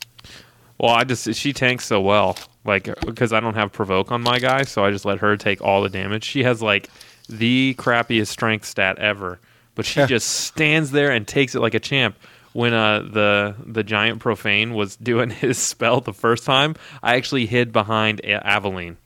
[0.78, 4.40] Well, I just she tanks so well, like because I don't have provoke on my
[4.40, 6.24] guy, so I just let her take all the damage.
[6.24, 6.90] She has like
[7.30, 9.40] the crappiest strength stat ever,
[9.76, 12.16] but she just stands there and takes it like a champ.
[12.54, 17.48] When uh, the the giant profane was doing his spell the first time, I actually
[17.48, 18.98] hid behind A- Aveline.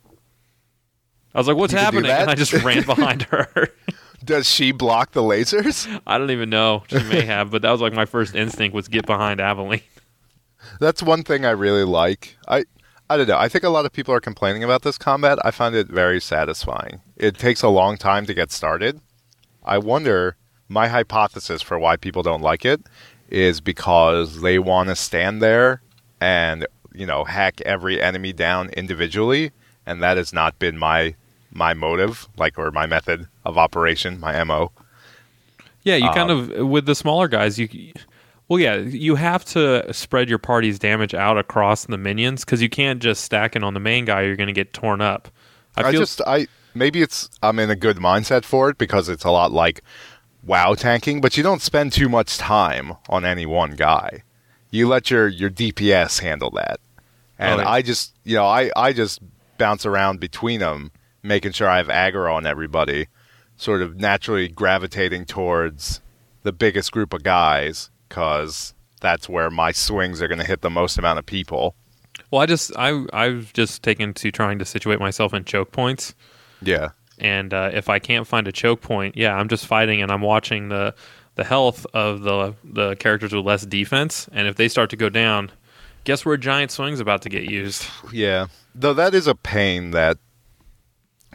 [1.34, 3.70] I was like, "What's You can do happening?" And I just ran behind her.
[4.24, 5.88] Does she block the lasers?
[6.08, 6.84] I don't even know.
[6.90, 9.82] She may have, but that was like my first instinct was get behind Aveline.
[10.80, 12.38] That's one thing I really like.
[12.48, 12.66] I
[13.10, 13.38] I don't know.
[13.38, 15.38] I think a lot of people are complaining about this combat.
[15.46, 17.00] I find it very satisfying.
[17.16, 19.00] It takes a long time to get started.
[19.64, 20.36] I wonder
[20.68, 22.82] my hypothesis for why people don't like it
[23.30, 25.82] is because they want to stand there
[26.22, 29.52] and, you know, hack every enemy down individually,
[29.86, 31.16] and that has not been my
[31.52, 34.72] my motive, like or my method of operation, my MO.
[35.84, 37.70] Yeah, you kind Um, of with the smaller guys, you
[38.48, 42.70] well, yeah, you have to spread your party's damage out across the minions because you
[42.70, 44.22] can't just stack it on the main guy.
[44.22, 45.30] You're going to get torn up.
[45.76, 49.10] I I feel just I maybe it's I'm in a good mindset for it because
[49.10, 49.84] it's a lot like
[50.48, 54.24] WoW tanking, but you don't spend too much time on any one guy.
[54.72, 56.80] You let your your DPS handle that,
[57.38, 57.70] and Oh, yeah.
[57.70, 59.20] I just you know I I just
[59.58, 60.92] bounce around between them,
[61.24, 63.08] making sure I have aggro on everybody,
[63.58, 66.02] sort of naturally gravitating towards
[66.44, 70.70] the biggest group of guys because that's where my swings are going to hit the
[70.70, 71.76] most amount of people.
[72.32, 76.16] well, I just I I've just taken to trying to situate myself in choke points.
[76.62, 76.90] Yeah.
[77.20, 80.22] And uh, if I can't find a choke point, yeah, I'm just fighting and I'm
[80.22, 80.94] watching the
[81.36, 85.10] the health of the the characters with less defense, and if they start to go
[85.10, 85.52] down,
[86.04, 87.86] guess where giant swing's about to get used?
[88.12, 88.48] Yeah.
[88.76, 90.18] Though that is a pain that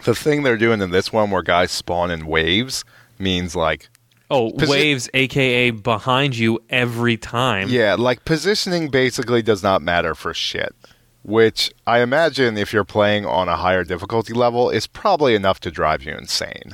[0.04, 2.84] the thing they're doing in this one where guys spawn in waves
[3.18, 3.88] means like
[4.30, 7.68] Oh, Posi- waves, aka behind you every time.
[7.68, 10.74] yeah, like positioning basically does not matter for shit.
[11.24, 15.70] Which I imagine if you're playing on a higher difficulty level is probably enough to
[15.70, 16.72] drive you insane.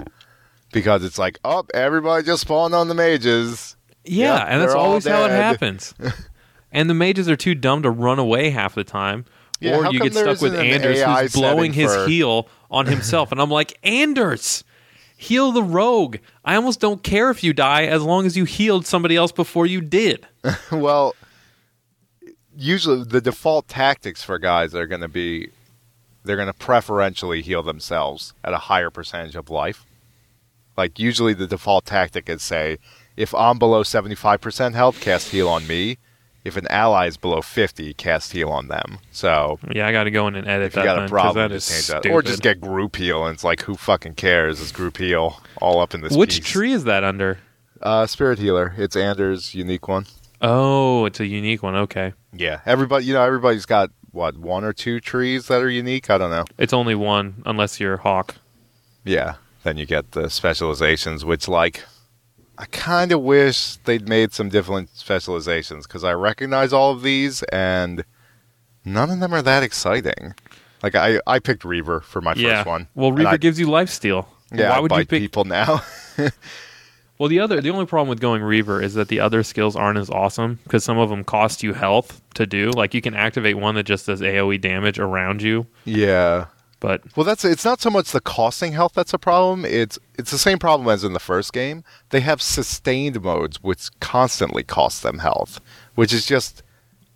[0.72, 3.76] Because it's like, oh, everybody just spawned on the mages.
[4.04, 5.94] Yeah, Yep, and that's always how it happens.
[6.72, 9.24] and the mages are too dumb to run away half the time.
[9.60, 13.32] Yeah, or you get stuck with an Anders who's blowing his for- heal on himself.
[13.32, 14.62] and I'm like, Anders,
[15.16, 16.18] heal the rogue.
[16.44, 19.66] I almost don't care if you die as long as you healed somebody else before
[19.66, 20.26] you did.
[20.72, 21.14] well,
[22.58, 25.50] usually the default tactics for guys are going to be
[26.24, 29.86] they're going to preferentially heal themselves at a higher percentage of life.
[30.76, 32.78] Like usually the default tactic is say
[33.16, 35.96] if I'm below 75% health, cast heal on me.
[36.44, 38.98] If an ally is below 50, cast heal on them.
[39.10, 40.84] So Yeah, I got to go in and edit if you that.
[40.84, 42.10] got then, a problem, just change that.
[42.10, 44.60] Or just get group heal, and it's like, who fucking cares?
[44.60, 46.46] Is group heal all up in this Which piece.
[46.48, 47.38] tree is that under?
[47.82, 48.72] Uh, Spirit Healer.
[48.78, 50.06] It's Anders' unique one.
[50.40, 51.74] Oh, it's a unique one.
[51.74, 56.10] Okay, Yeah, everybody, you know, everybody's got what one or two trees that are unique.
[56.10, 56.44] I don't know.
[56.58, 58.36] it's only one unless you're Hawke.
[59.04, 61.84] Yeah, then you get the specializations, which like
[62.58, 67.42] I kind of wish they'd made some different specializations because I recognize all of these
[67.44, 68.04] and
[68.84, 70.34] none of them are that exciting.
[70.82, 72.58] Like I, I picked Reaver for my yeah.
[72.58, 72.88] first one.
[72.94, 74.28] Well, Reaver I, gives you life steal.
[74.52, 75.20] yeah, Why would you pick?
[75.20, 75.82] people now?
[77.18, 79.98] Well, the other, the only problem with going Reaver is that the other skills aren't
[79.98, 82.70] as awesome because some of them cost you health to do.
[82.70, 86.46] Like you can activate one that just does AOE damage around you, yeah.
[86.78, 89.64] but Well, that's it's not so much the costing health that's a problem.
[89.64, 91.82] It's it's the same problem as in the first game.
[92.10, 95.60] They have sustained modes which constantly cost them health,
[95.96, 96.62] which is just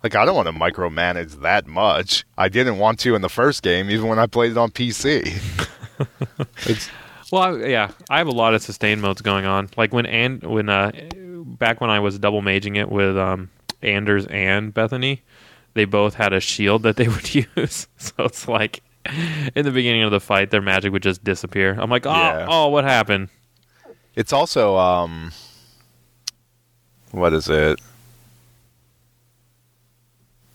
[0.03, 2.25] like I don't want to micromanage that much.
[2.37, 5.39] I didn't want to in the first game, even when I played it on PC.
[6.67, 6.89] it's
[7.33, 9.67] Well, I, yeah, I have a lot of sustain modes going on.
[9.75, 10.91] Like when and when uh,
[11.57, 13.49] back when I was double maging it with um,
[13.81, 15.23] Anders and Bethany,
[15.73, 17.87] they both had a shield that they would use.
[17.97, 18.83] so it's like
[19.55, 21.75] in the beginning of the fight, their magic would just disappear.
[21.79, 22.45] I'm like, oh, Yeah.
[22.47, 23.29] oh, what happened?
[24.15, 25.31] it's also um
[27.09, 27.81] what is it?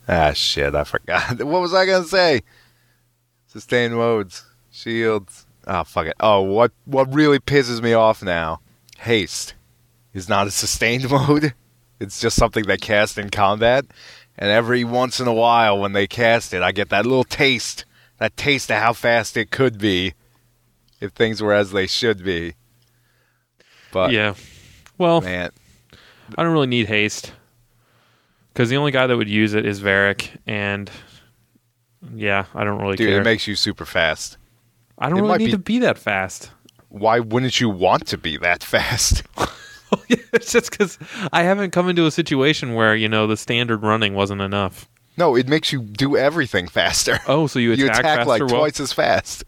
[0.07, 1.43] Ah shit, I forgot.
[1.43, 2.43] What was I gonna say?
[3.49, 5.45] Sustain modes, shields.
[5.69, 6.15] Oh fuck it.
[6.19, 8.61] Oh, what what really pisses me off now?
[8.99, 9.55] Haste
[10.15, 11.55] is not a sustained mode.
[12.01, 13.85] It's just something they cast in combat,
[14.39, 17.85] and every once in a while when they cast it, I get that little taste,
[18.19, 20.15] that taste of how fast it could be
[21.01, 22.55] if things were as they should be.
[23.93, 24.35] But yeah.
[24.97, 25.51] Well, man,
[26.37, 27.33] I don't really need haste
[28.53, 30.91] because the only guy that would use it is Varric, and
[32.15, 33.21] yeah, I don't really dude, care.
[33.21, 34.39] it makes you super fast.
[34.99, 36.51] I don't it really need be- to be that fast.
[36.91, 39.23] Why wouldn't you want to be that fast?
[40.09, 40.99] it's just because
[41.33, 44.89] I haven't come into a situation where you know the standard running wasn't enough.
[45.17, 47.19] no, it makes you do everything faster.
[47.27, 48.29] Oh, so you attack, you attack faster?
[48.29, 49.45] like well, twice as fast.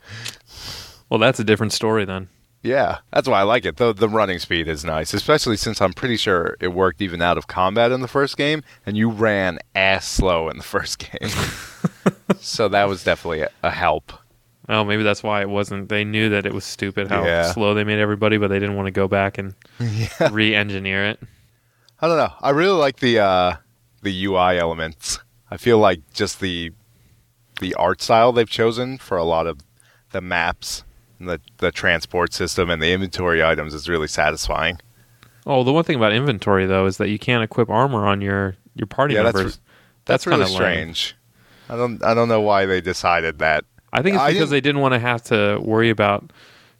[1.08, 2.28] well, that's a different story then.
[2.62, 3.78] Yeah, that's why I like it.
[3.78, 7.38] The the running speed is nice, especially since I'm pretty sure it worked even out
[7.38, 11.30] of combat in the first game, and you ran ass slow in the first game.
[12.38, 14.12] so that was definitely a, a help.
[14.72, 15.88] Oh, maybe that's why it wasn't.
[15.88, 17.50] They knew that it was stupid how Yeah.
[17.52, 20.28] slow they made everybody, but they didn't want to go back and yeah.
[20.30, 21.20] re-engineer it.
[22.00, 22.32] I don't know.
[22.40, 23.54] I really like the uh,
[24.02, 25.18] the UI elements.
[25.50, 26.70] I feel like just the
[27.60, 29.60] the art style they've chosen for a lot of
[30.12, 30.84] the maps
[31.18, 34.78] and the the transport system and the inventory items is really satisfying.
[35.46, 38.54] Oh, the one thing about inventory though is that you can't equip armor on your
[38.76, 39.56] your party Yeah, that's members.
[39.56, 39.62] re-
[40.06, 40.62] That's, really kinda lame.
[40.94, 41.16] strange.
[41.68, 43.64] I don't I don't know why they decided that.
[43.92, 46.32] I think it's I because didn't- they didn't want to have to worry about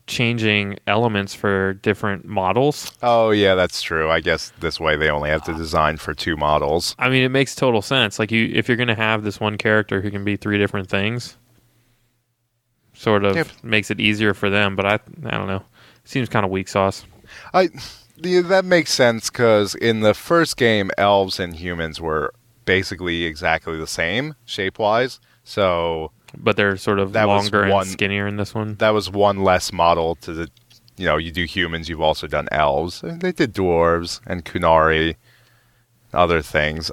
[0.07, 2.93] changing elements for different models.
[3.03, 4.11] Oh yeah, that's true.
[4.11, 6.97] I guess this way they only have to design for two models.
[6.99, 8.19] I mean, it makes total sense.
[8.19, 10.89] Like you, if you're going to have this one character who can be three different
[10.89, 11.37] things,
[12.95, 13.49] sort of Yep.
[13.63, 14.77] makes it easier for them.
[14.77, 14.95] But I,
[15.27, 15.63] I don't know.
[16.05, 17.05] Seems kind of weak sauce.
[17.55, 17.69] I
[18.17, 23.87] that makes sense because in the first game, elves and humans were basically exactly the
[23.87, 25.21] same shape wise.
[25.45, 28.77] So But they're sort of That longer one- and skinnier in this one.
[28.77, 30.49] that was one less model to the.
[30.97, 31.89] You know, you do humans.
[31.89, 33.01] You've also done elves.
[33.03, 35.17] They did dwarves and Qunari,
[36.13, 36.91] other things.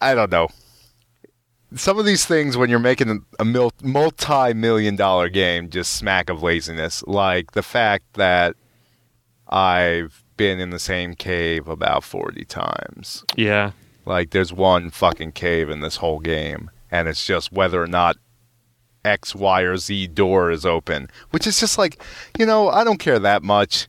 [0.00, 0.48] I don't know.
[1.76, 7.04] Some of these things, when you're making a multi-million dollar game, just smack of laziness.
[7.06, 8.56] Like the fact that
[9.48, 13.24] I've been in the same cave about forty times.
[13.36, 13.70] Yeah,
[14.04, 18.16] Like there's one fucking cave in this whole game, and it's just whether or not
[19.04, 22.02] X, Y, or Z door is open, which is just like,
[22.38, 23.88] you know, I don't care that much.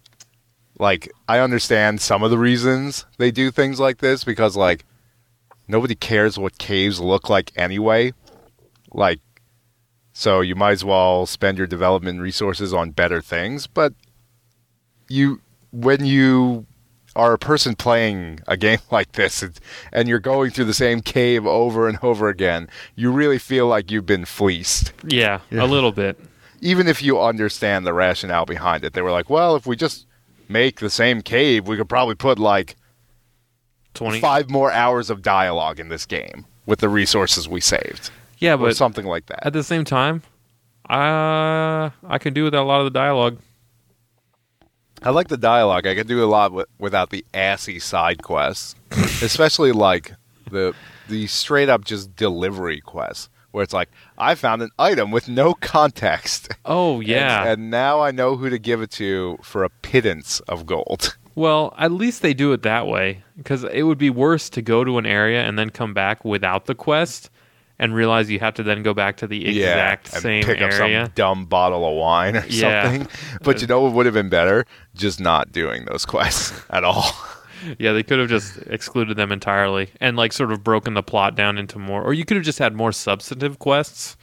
[0.79, 4.85] Like I understand some of the reasons they do things like this because like
[5.67, 8.13] nobody cares what caves look like anyway.
[8.91, 9.19] Like
[10.13, 13.93] so you might as well spend your development resources on better things, but
[15.07, 16.65] you when you
[17.15, 19.59] are a person playing a game like this and-
[19.91, 23.91] and you're going through the same cave over and over again, you really feel like
[23.91, 24.93] you've been fleeced.
[25.07, 25.63] yeah, Yeah.
[25.63, 26.17] a little bit.
[26.61, 28.93] Even if you understand the rationale behind it.
[28.93, 30.05] They were like, well, if we just
[30.47, 32.75] make the same cave, we could probably put like
[33.93, 34.19] Twenty.
[34.21, 38.11] five more hours of dialogue in this game with the resources we saved.
[38.37, 39.45] Yeah, or but something like that.
[39.45, 40.21] at the same time,
[40.87, 43.39] I I can do without a lot of the dialogue.
[45.01, 45.87] I like the dialogue.
[45.87, 48.75] I could do a lot with, without the assy side quests,
[49.21, 50.13] especially like
[50.49, 50.73] the
[51.09, 55.53] the straight up just delivery quests, where it's like I found an item with no
[55.55, 56.49] context.
[56.65, 57.45] Oh And- yeah.
[57.51, 61.17] and, now I know who to give it to for a pittance of gold.
[61.33, 64.83] Well, at least they do it that way because it would be worse to go
[64.83, 67.29] to an area and then come back without the quest
[67.81, 70.71] and realize you have to then go back to the exact yeah, same pick up
[70.71, 71.05] area.
[71.07, 72.83] some dumb bottle of wine or Yeah.
[72.89, 73.07] something.
[73.41, 74.65] But you know what would have been better?
[74.95, 77.11] Just not doing those quests at all.
[77.77, 81.35] Yeah, they could have just excluded them entirely and like sort of broken the plot
[81.35, 84.15] down into more or you could have just had more substantive quests.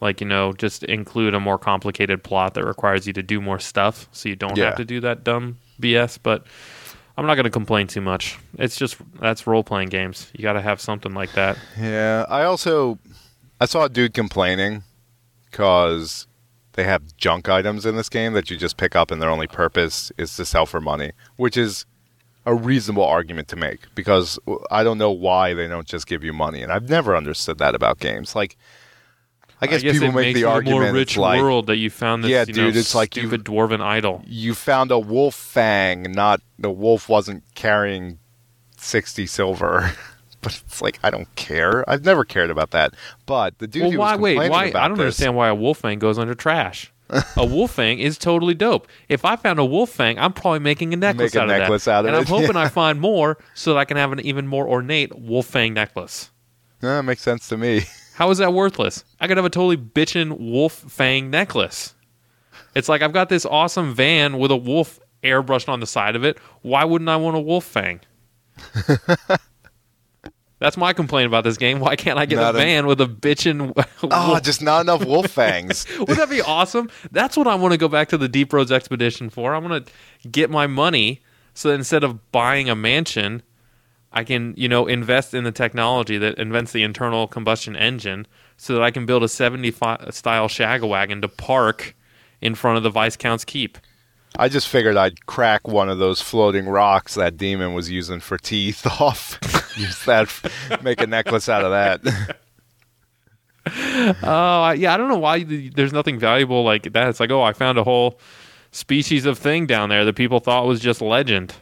[0.00, 3.60] Like, you know, just include a more complicated plot that requires you to do more
[3.60, 4.64] stuff so you don't Yeah.
[4.66, 6.44] have to do that dumb BS, but
[7.16, 8.38] I'm not going to complain too much.
[8.58, 10.30] It's just that's role-playing games.
[10.32, 11.58] You got to have something like that.
[11.78, 12.98] Yeah, I also
[13.60, 14.82] I saw a dude complaining
[15.50, 16.26] because
[16.72, 19.46] they have junk items in this game that you just pick up and their only
[19.46, 21.84] purpose is to sell for money, which is
[22.44, 24.38] a reasonable argument to make because
[24.70, 27.74] I don't know why they don't just give you money, and I've never understood that
[27.74, 28.34] about games.
[28.34, 28.56] Like,
[29.62, 32.24] I guess, people it make makes the argument more rich like world that you found
[32.24, 34.22] this Yeah, you know, dude, it's like you- stupid dwarven idol.
[34.26, 38.18] you found a wolf fang, not the wolf wasn't carrying
[38.76, 39.92] sixty silver.
[40.42, 41.88] But it's like I don't care.
[41.88, 42.94] I've never cared about that.
[43.26, 44.50] But the dude Well, who why was wait?
[44.50, 44.64] Why?
[44.66, 46.92] about I don't this, understand why a wolf fang goes under trash.
[47.36, 48.88] a wolf fang is totally dope.
[49.08, 51.58] If I found a wolf fang, I'm probably making a necklace Make a out of
[51.60, 51.92] necklace that.
[51.92, 52.62] out of and it, I'm hoping yeah.
[52.62, 56.32] I find more so that I can have an even more ornate wolf fang necklace.
[56.82, 57.82] Yeah, makes sense to me.
[58.14, 59.04] How is that worthless?
[59.20, 61.94] I could have a totally bitchin' wolf fang necklace.
[62.74, 66.24] It's like I've got this awesome van with a wolf airbrushed on the side of
[66.24, 66.38] it.
[66.62, 68.00] Why wouldn't I want a wolf fang?
[70.58, 71.80] That's my complaint about this game.
[71.80, 73.72] Why can't I get Not a a- van with a bitchin'
[74.04, 74.42] Oh, wolf?
[74.42, 75.86] just not enough wolf fangs.
[75.98, 76.88] Wouldn't that be awesome?
[77.10, 79.54] That's what I want to go back to the Deep Roads Expedition for.
[79.54, 81.20] I want to get my money
[81.54, 83.42] so that instead of buying a mansion,
[84.12, 88.74] I can, you know, invest in the technology that invents the internal combustion engine so
[88.74, 91.94] that I can build a 70 fi- style Shagawagon to park
[92.40, 93.78] in front of the Viscount's Keep.
[94.36, 98.38] I just figured I'd crack one of those floating rocks that demon was using for
[98.38, 99.38] teeth off.
[99.76, 100.28] Use that,
[100.82, 102.36] make a necklace out of that.
[103.64, 107.08] Oh, I yeah, I don't know why there's nothing valuable like that.
[107.08, 108.18] It's like, oh, I found a whole
[108.72, 111.54] species of thing down there that people thought was just legend.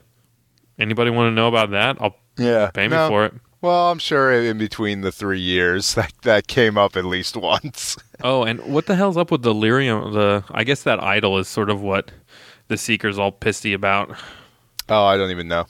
[0.78, 1.98] Anybody want to know about that?
[2.00, 3.34] I'll Yeah, pay me no, for it.
[3.60, 7.96] Well, I'm sure in between the three years that that came up at least once.
[8.22, 10.12] Oh, and what the hell's up with the lyrium?
[10.12, 12.10] The I guess that idol is sort of what
[12.68, 14.14] the Seeker's all pissy about.
[14.90, 15.64] Oh, I don't even know.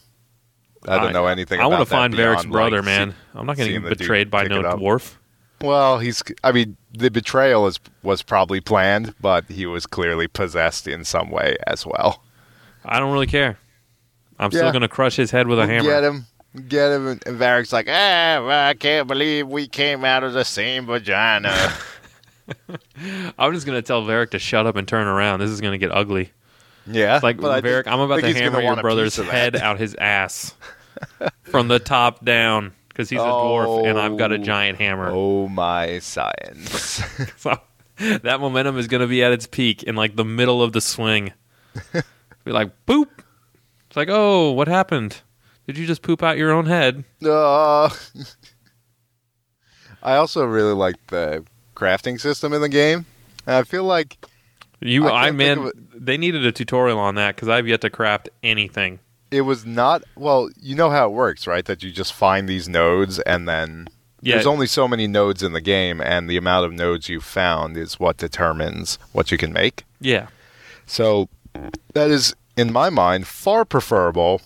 [0.88, 1.60] I don't know anything.
[1.60, 3.14] I want to find Varric's brother, man.
[3.34, 5.14] I'm not going to get betrayed by no dwarf.
[5.60, 6.24] Well, he's.
[6.42, 11.30] I mean, the betrayal is was probably planned, but he was clearly possessed in some
[11.30, 12.24] way as well.
[12.84, 13.60] I don't really care.
[14.40, 15.88] I'm still going to crush his head with a hammer.
[15.88, 16.26] Get him,
[16.68, 20.44] get him, and, Varric's like, ah, well, I can't believe we came out of the
[20.44, 21.72] same vagina.
[23.38, 25.40] I'm just going to tell Varric to shut up and turn around.
[25.40, 26.32] This is going to get ugly.
[26.86, 29.26] yeah, It's like but I Varric, think- I'm about to hammer your brother's piece of
[29.26, 29.32] that.
[29.32, 30.55] head out his ass
[31.44, 34.38] from the top down because he's a dwarf and I've got a Oh.
[34.38, 35.11] giant hammer.
[35.12, 37.03] Oh my science!
[37.36, 37.57] So
[38.22, 40.80] that momentum is going to be at its peak in like the middle of the
[40.80, 41.32] swing.
[42.44, 43.09] be like boop.
[43.88, 45.20] It's like, oh, what happened?
[45.70, 47.04] Did you just poop out your own head?
[47.24, 47.88] Uh,
[50.02, 51.44] I also really like the
[51.76, 53.06] crafting system in the game.
[53.46, 54.16] I feel like
[54.80, 58.28] You, I I, man, they needed a tutorial on that because I've yet to craft
[58.42, 58.98] anything.
[59.30, 60.50] it was not well.
[60.60, 61.64] You know how it works, right?
[61.64, 63.88] That you just find these nodes, and then
[64.22, 67.20] Yeah, there's only so many nodes in the game, and the amount of nodes you
[67.20, 69.84] found is what determines what you can make.
[70.00, 70.28] yeah,
[70.86, 71.28] So
[71.92, 74.40] that is, in my mind, far preferable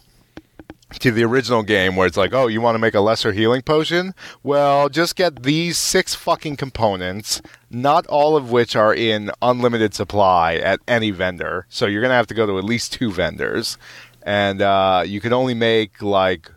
[1.01, 3.63] to the original game where it's like, oh, you want to make a lesser healing
[3.63, 4.15] potion?
[4.43, 10.55] Well, just get these six fucking components, not all of which are in unlimited supply
[10.55, 11.67] at any vendor.
[11.69, 13.79] So you're going to have to go to at least two vendors.
[14.23, 16.51] And uh, you can only make like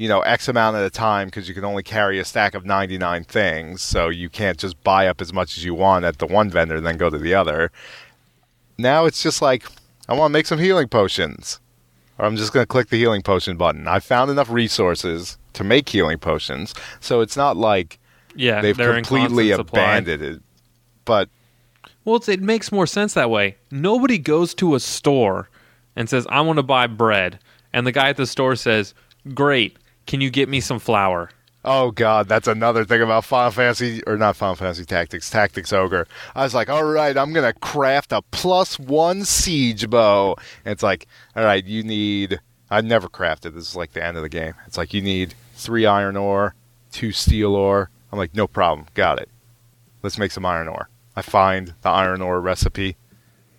[0.00, 2.64] you know, X amount at a time because you can only carry a stack of
[2.64, 3.82] 99 things.
[3.82, 6.76] So you can't just buy up as much as you want at the one vendor
[6.76, 7.70] and then go to the other.
[8.78, 9.66] Now it's just like,
[10.08, 11.60] I want to make some healing potions.
[12.20, 13.88] Or I'm just going to click the healing potion button.
[13.88, 16.74] I found enough resources to make healing potions.
[17.00, 17.98] So it's not like
[18.34, 18.60] yeah.
[18.60, 20.42] they've completely abandoned it.
[21.06, 21.30] But
[22.04, 23.56] Well, it's, it makes more sense that way.
[23.70, 25.48] Nobody goes to a store
[25.96, 27.38] and says, "I want to buy bread,"
[27.72, 28.92] and the guy at the store says,
[29.32, 31.30] "Great, can you get me some flour?"
[31.62, 36.06] Oh god, that's another thing about Final Fantasy or not Final Fantasy Tactics, Tactics Ogre.
[36.34, 40.36] I was like, all right, I'm gonna craft a plus one siege bow.
[40.64, 41.06] And it's like,
[41.36, 42.40] all right, you need.
[42.70, 43.54] I never crafted.
[43.54, 44.54] This is like the end of the game.
[44.66, 46.54] It's like you need three iron ore,
[46.92, 47.90] two steel ore.
[48.10, 49.28] I'm like, no problem, got it.
[50.02, 50.88] Let's make some iron ore.
[51.14, 52.96] I find the iron ore recipe,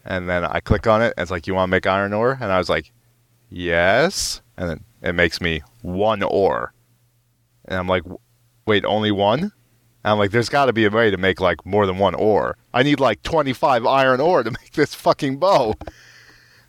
[0.03, 1.13] and then I click on it.
[1.17, 2.37] And it's like, you want to make iron ore?
[2.41, 2.91] And I was like,
[3.49, 4.41] yes.
[4.57, 6.73] And then it makes me one ore.
[7.65, 8.03] And I'm like,
[8.65, 9.41] wait, only one?
[9.41, 9.51] And
[10.03, 12.57] I'm like, there's got to be a way to make like more than one ore.
[12.73, 15.75] I need like 25 iron ore to make this fucking bow.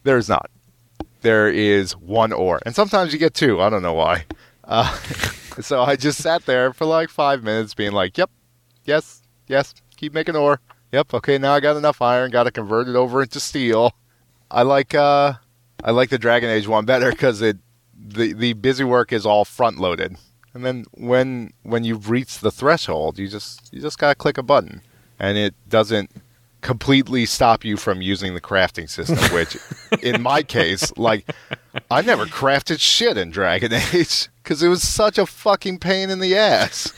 [0.03, 0.51] There's not.
[1.23, 3.61] There is one ore, and sometimes you get two.
[3.61, 4.25] I don't know why.
[4.65, 4.93] Uh,
[5.61, 8.29] so I just sat there for like five minutes, being like, "Yep,
[8.85, 10.61] yes, yes, keep making ore.
[10.91, 12.33] Yep, okay, now I got enough iron.
[12.33, 13.93] Got to convert it over into steel."
[14.51, 15.35] I like uh,
[15.85, 17.59] I like the Dragon Age one better because it
[17.97, 20.17] the the busy work is all front loaded,
[20.55, 24.43] and then when when you've reached the threshold, you just you just gotta click a
[24.43, 24.83] button,
[25.19, 26.11] and it doesn't
[26.61, 29.19] completely stop you from using the crafting system.
[29.35, 29.57] Which,
[30.03, 31.29] in my case, like
[31.91, 36.21] I never crafted shit in Dragon Age because it was such a fucking pain in
[36.21, 36.93] the ass.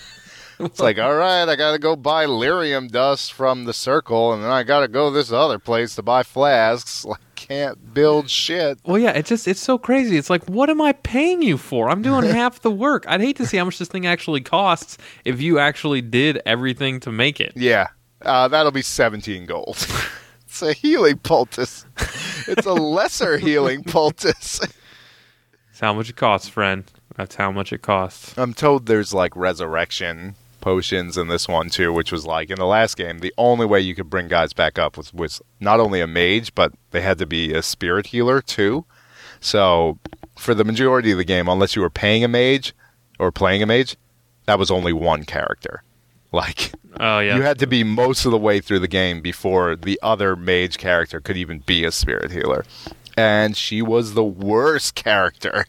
[0.58, 4.50] It's like, all right, I gotta go buy lyrium dust from the circle, and then
[4.50, 7.04] I gotta go this other place to buy flasks.
[7.04, 8.78] Like, can't build shit.
[8.84, 10.16] Well, yeah, it's just it's so crazy.
[10.16, 11.90] It's like, what am I paying you for?
[11.90, 13.04] I'm doing half the work.
[13.06, 17.00] I'd hate to see how much this thing actually costs if you actually did everything
[17.00, 17.52] to make it.
[17.54, 17.88] Yeah,
[18.22, 19.76] uh, that'll be 17 gold.
[20.46, 21.84] it's a healing poultice.
[22.48, 24.60] It's a lesser healing poultice.
[25.70, 26.90] It's how much it costs, friend.
[27.16, 28.36] That's how much it costs.
[28.38, 30.34] I'm told there's like resurrection
[30.64, 33.78] potions in this one too, which was like in the last game, the only way
[33.78, 37.18] you could bring guys back up was, was not only a mage, but they had
[37.18, 38.86] to be a spirit healer too.
[39.40, 39.98] So
[40.38, 42.74] for the majority of the game, unless you were paying a mage
[43.18, 43.96] or playing a mage,
[44.46, 45.82] that was only one character.
[46.32, 49.76] Like Oh yeah, you had to be most of the way through the game before
[49.76, 52.64] the other mage character could even be a spirit healer.
[53.18, 55.66] And she was the worst character.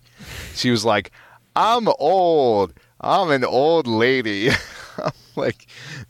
[0.56, 1.12] She was like,
[1.56, 2.74] I'm old.
[3.02, 4.50] I'm an old lady.
[4.98, 5.68] I'm like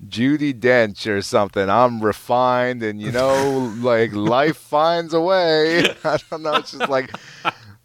[0.07, 1.69] Judi Dench or something.
[1.69, 5.89] I'm refined and you know, like life finds a way.
[6.03, 6.55] I don't know.
[6.55, 7.11] It's just like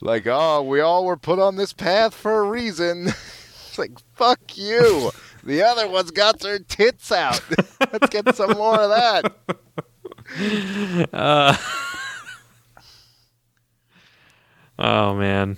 [0.01, 3.09] like, oh, we all were put on this path for a reason.
[3.09, 5.11] It's like, fuck you.
[5.45, 7.41] The other one's got their tits out.
[7.93, 9.33] Let's get some more of that.
[11.13, 11.57] Uh,
[14.79, 15.57] oh man,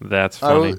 [0.00, 0.76] that's funny.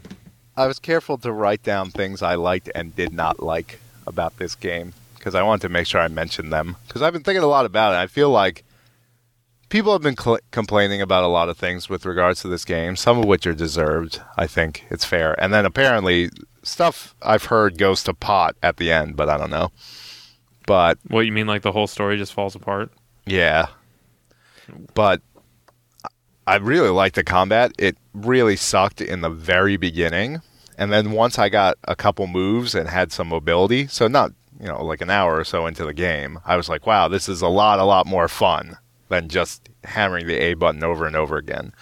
[0.60, 4.56] I was careful to write down things I liked and did not like about this
[4.56, 7.48] game because I wanted to make sure I mentioned them because I've been thinking a
[7.48, 7.98] lot about it.
[7.98, 8.66] I feel like
[9.70, 12.98] people have been cl- complaining about a lot of things with regards to this game,
[12.98, 14.22] some of which are deserved.
[14.38, 16.30] I think it's fair, and then apparently
[16.62, 19.72] stuff I've heard goes to pot at the end, but I don't know.
[20.68, 21.48] But What you mean?
[21.48, 22.92] Like the whole story just falls apart?
[23.26, 23.68] yeah.
[24.94, 25.22] But
[26.46, 27.72] I really liked the combat.
[27.80, 30.42] It really sucked in the very beginning.
[30.80, 34.66] And then once I got a couple moves and had some mobility, so not, you
[34.66, 37.42] know, like an hour or so into the game, I was like, wow, this is
[37.42, 38.78] a lot, a lot more fun
[39.10, 41.74] than just hammering the A button over and over again.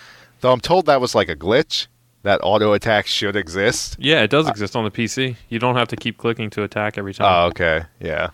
[0.42, 1.86] Though I'm told that was like a glitch,
[2.24, 3.98] that auto attack should exist.
[4.00, 5.36] Yeah, it does exist on the PC.
[5.48, 7.28] You don't have to keep clicking to attack every time.
[7.28, 7.84] Oh, okay.
[8.00, 8.32] Yeah.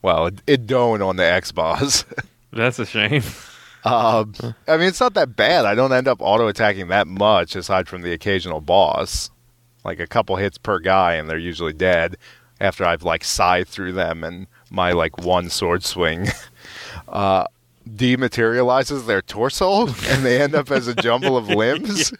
[0.00, 2.04] Well, it, it don't on the Xbox.
[2.52, 3.24] That's a shame.
[3.84, 4.32] Um,
[4.68, 5.64] I mean, it's not that bad.
[5.64, 9.30] I don't end up auto attacking that much, aside from the occasional boss.
[9.84, 12.16] Like a couple hits per guy, and they're usually dead
[12.60, 16.28] after I've like scythed through them, and my like one sword swing
[17.08, 17.46] uh,
[17.88, 22.12] dematerializes their torso, and they end up as a jumble of limbs.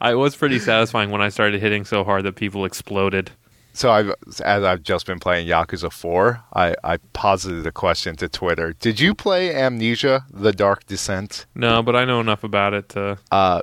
[0.00, 3.30] I was pretty satisfying when I started hitting so hard that people exploded.
[3.72, 4.12] So I've,
[4.44, 8.72] as I've just been playing Yakuza 4, I, I posited a question to Twitter.
[8.72, 11.46] Did you play Amnesia: The Dark Descent?
[11.54, 13.18] No, but I know enough about it to.
[13.30, 13.60] Uh,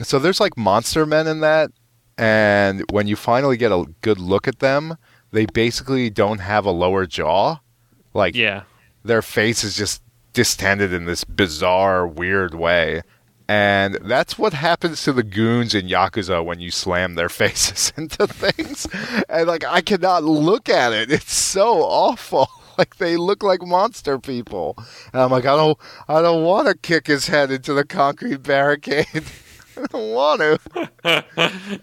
[0.00, 1.70] so there's like monster men in that,
[2.18, 4.96] and when you finally get a good look at them,
[5.30, 7.58] they basically don't have a lower jaw.
[8.12, 8.62] Like Yeah.
[9.04, 10.02] their face is just
[10.32, 13.02] distended in this bizarre, weird way.
[13.50, 18.26] And that's what happens to the goons in Yakuza when you slam their faces into
[18.26, 18.86] things.
[19.28, 21.10] And like I cannot look at it.
[21.10, 22.48] It's so awful.
[22.78, 24.76] Like they look like monster people.
[25.12, 28.44] And I'm like, I don't I don't want to kick his head into the concrete
[28.44, 29.24] barricade.
[29.76, 30.40] I don't want
[31.04, 31.80] to.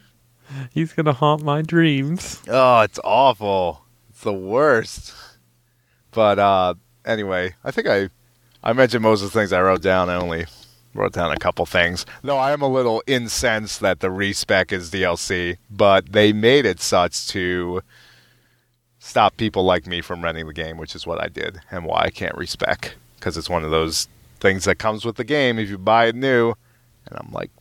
[0.71, 2.41] He's to haunt my dreams.
[2.47, 3.83] Oh, it's awful.
[4.09, 5.13] It's the worst.
[6.11, 6.75] But uh
[7.05, 8.09] anyway, I think I
[8.63, 10.09] I mentioned most of the things I wrote down.
[10.09, 10.45] I only
[10.93, 12.05] wrote down a couple things.
[12.23, 16.79] Though I am a little incensed that the respec is DLC, but they made it
[16.79, 17.81] such to
[18.99, 22.03] stop people like me from renting the game, which is what I did and why
[22.05, 24.07] I can't respec because it's one of those
[24.39, 26.53] things that comes with the game if you buy it new.
[27.07, 27.51] And I'm like,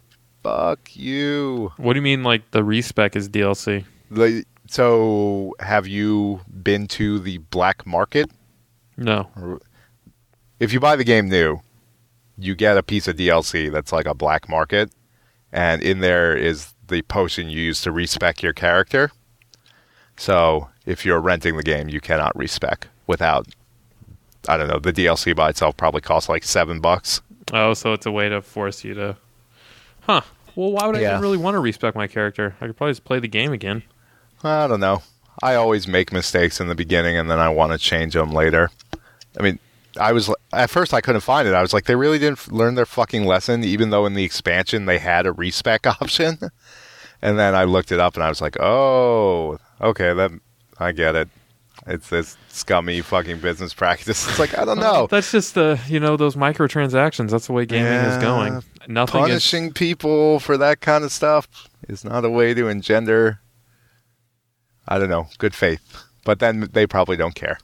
[0.45, 1.73] fuck you.
[1.79, 3.85] What do you mean, like the respec is DLC?
[4.11, 8.31] The, so, have you been to the black market?
[8.97, 9.59] No.
[10.61, 11.61] If you buy the game new,
[12.39, 14.93] you get a piece of DLC that's like a black market,
[15.51, 19.11] and in there is the potion you use to respec your character.
[20.17, 23.49] So, if you're renting the game, you cannot respec without.
[24.47, 24.79] I don't know.
[24.79, 27.23] The DLC by itself probably costs like seven bucks.
[27.53, 29.17] Oh, so it's a way to force you to.
[30.07, 30.21] Huh.
[30.57, 31.11] Well, why would I Yeah.
[31.13, 32.55] even really want to respec my character?
[32.61, 33.83] I could probably just play the game again.
[34.43, 35.03] I don't know.
[35.43, 38.71] I always make mistakes in the beginning, and then I want to change them later.
[39.39, 39.59] I mean,
[39.99, 41.55] I was at first I couldn't find it.
[41.55, 44.25] I was like, they really didn't f- learn their fucking lesson, even though in the
[44.25, 46.39] expansion they had a respec option.
[47.23, 50.31] And then I looked it up, and I was like, oh, okay, that
[50.79, 51.29] I get it.
[51.87, 54.27] It's this scummy fucking business practice.
[54.29, 57.31] It's like I don't know, That's just the you know those microtransactions.
[57.31, 58.63] That's the way gaming is going.
[58.89, 59.29] Nothing is.
[59.29, 61.47] punishing people for that kind of stuff
[61.89, 63.41] is not a way to engender.
[64.89, 66.03] I don't know, good faith.
[66.25, 67.59] But then they probably don't care.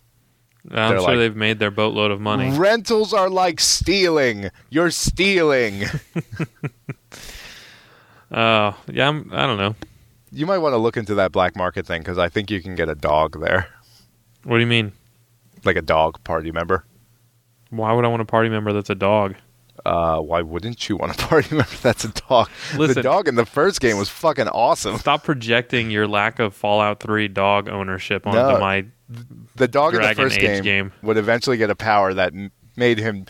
[0.70, 2.50] I'm they're sure like- they've made their boatload of money.
[2.50, 4.50] Rentals are like stealing.
[4.68, 5.84] You're stealing.
[8.30, 9.08] Oh, yeah.
[9.08, 9.74] I'm, I don't know.
[10.30, 12.74] you might want to look into that black market thing because I think you can
[12.74, 13.68] get a dog there,
[14.44, 14.92] What do you mean?
[15.64, 16.84] like a dog party member.
[17.68, 19.34] Why would I want a party member that's a dog?
[19.84, 22.48] Uh, why wouldn't you want a party member that's a dog?
[22.76, 24.96] Listen, the dog in the first game was fucking awesome.
[24.98, 28.58] Stop projecting your lack of Fallout 3 dog ownership onto No.
[28.58, 28.86] my.
[29.56, 30.92] The dog in the first game, game.
[31.02, 32.32] would eventually get a power that
[32.76, 33.26] made him.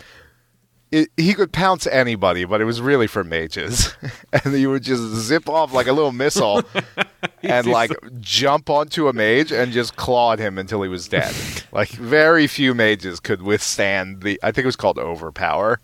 [0.92, 3.94] It, he could pounce anybody, but it was really for mages,
[4.32, 6.62] and you would just zip off like a little missile,
[7.44, 11.32] and like jump onto a mage and just clawed him until he was dead.
[11.72, 14.40] like very few mages could withstand the.
[14.42, 15.78] I think it was called overpower,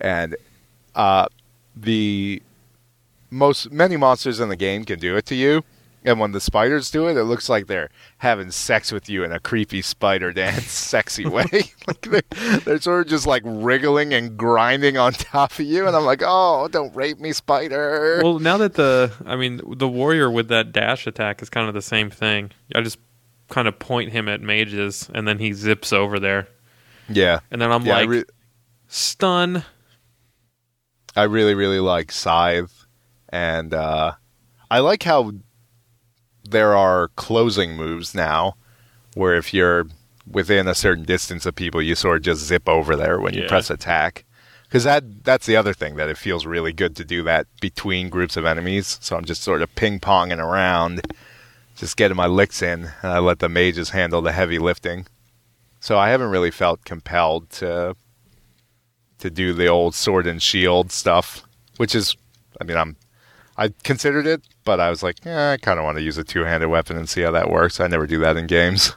[0.00, 0.34] and
[0.94, 1.26] uh,
[1.76, 2.42] the
[3.30, 5.62] most many monsters in the game can do it to you.
[6.08, 9.30] And when the spiders do it, it looks like they're having sex with you in
[9.30, 11.44] a creepy spider dance, sexy way.
[11.86, 15.94] like they're, they're sort of just like wriggling and grinding on top of you, and
[15.94, 18.22] I'm like, oh, don't rape me, spider.
[18.24, 19.12] Well, now that the.
[19.26, 22.52] I mean, the warrior with that dash attack is kind of the same thing.
[22.74, 22.98] I just
[23.50, 26.48] kind of point him at mages, and then he zips over there.
[27.10, 27.96] yeah, And then I'm yeah.
[27.96, 28.24] Like, re-
[28.86, 29.62] stun.
[31.14, 32.86] I really, really like Scythe,
[33.28, 34.12] and uh,
[34.70, 35.32] I like how
[36.50, 38.56] there are closing moves now,
[39.14, 39.86] where if you're
[40.30, 43.46] within a certain distance of people, you sort of just zip over there when you
[43.46, 44.24] press attack.
[44.64, 48.10] Because that that's the other thing that it feels really good to do that between
[48.10, 48.98] groups of enemies.
[49.00, 51.00] So I'm just sort of ping ponging around,
[51.74, 55.06] just getting my licks in, and I let the mages handle the heavy lifting.
[55.80, 57.96] So I haven't really felt compelled to
[59.20, 61.44] to do the old sword and shield stuff,
[61.78, 62.14] which is,
[62.60, 62.96] I mean, I'm
[63.56, 66.24] I considered it, but I was like, eh, I kind of want to use a
[66.24, 67.80] two-handed weapon and see how that works.
[67.80, 68.94] I never do that in games.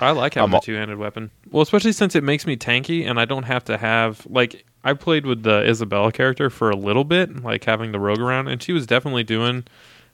[0.00, 1.30] I like having a two-handed weapon.
[1.50, 4.94] Well, especially since it makes me tanky, and I don't have to have like I
[4.94, 8.62] played with the Isabela character for a little bit, like having the rogue around, and
[8.62, 9.64] she was definitely doing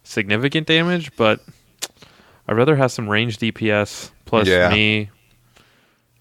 [0.03, 1.15] significant damage.
[1.17, 1.41] But
[2.49, 4.69] I'd rather have some range DPS plus Yeah.
[4.69, 5.11] me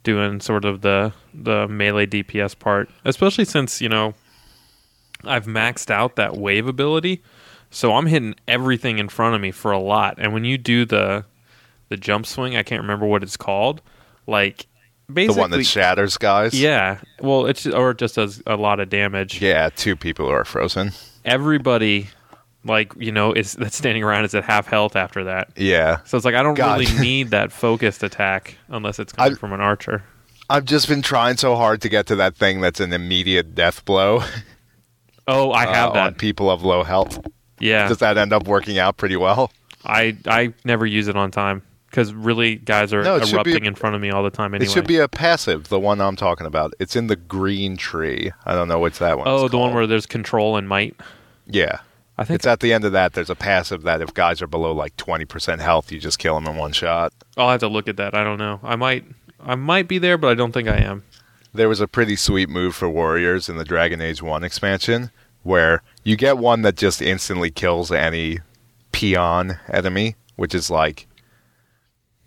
[0.04, 4.14] doing sort of the the melee DPS part, especially since you know
[5.26, 7.22] I've maxed out that wave ability,
[7.72, 10.16] so I'm hitting everything in front of me for a lot.
[10.20, 11.26] And when you do the
[11.90, 13.82] the jump swing, I can't remember what it's called.
[14.28, 14.68] Like
[15.12, 16.54] basically The one that shatters guys.
[16.60, 17.00] yeah.
[17.20, 19.42] Well, it's or it just does a lot of damage.
[19.42, 20.92] Yeah, two people who are frozen.
[21.26, 22.08] Everybody,
[22.64, 25.50] like you know, is that's standing around is at half health after that.
[25.58, 26.00] Yeah.
[26.06, 26.80] So it's like I don't God.
[26.80, 30.04] really need that focused attack unless it's coming I- from an archer.
[30.50, 33.86] I've just been trying so hard to get to that thing that's an immediate death
[33.86, 34.22] blow
[35.28, 36.18] Oh, I have uh, on that.
[36.18, 37.26] people of low health.
[37.62, 39.52] Yeah, Does that end up working out pretty well?
[39.86, 43.52] I I never use it on time because really guys are No, it should be-
[43.52, 44.54] erupting in front of me all the time.
[44.54, 46.74] Anyway, It should be a passive, the one I'm talking about.
[46.80, 48.32] It's in the green tree.
[48.46, 49.28] I don't know what's that one.
[49.28, 50.96] Oh, the one where there's control and might.
[51.48, 51.80] Yeah.
[52.18, 53.14] I think It's at the end of that.
[53.14, 56.46] There's a passive that if guys are below like 20% health, you just kill them
[56.48, 57.14] in one shot.
[57.36, 58.14] I'll have to look at that.
[58.14, 58.60] I don't know.
[58.64, 59.06] I might
[59.44, 61.04] I might be there, but I don't think I am.
[61.54, 65.10] There was a pretty sweet move for warriors in the Dragon Age 1 expansion
[65.44, 68.40] where you get one that just instantly kills any
[68.92, 71.08] peon enemy, which is like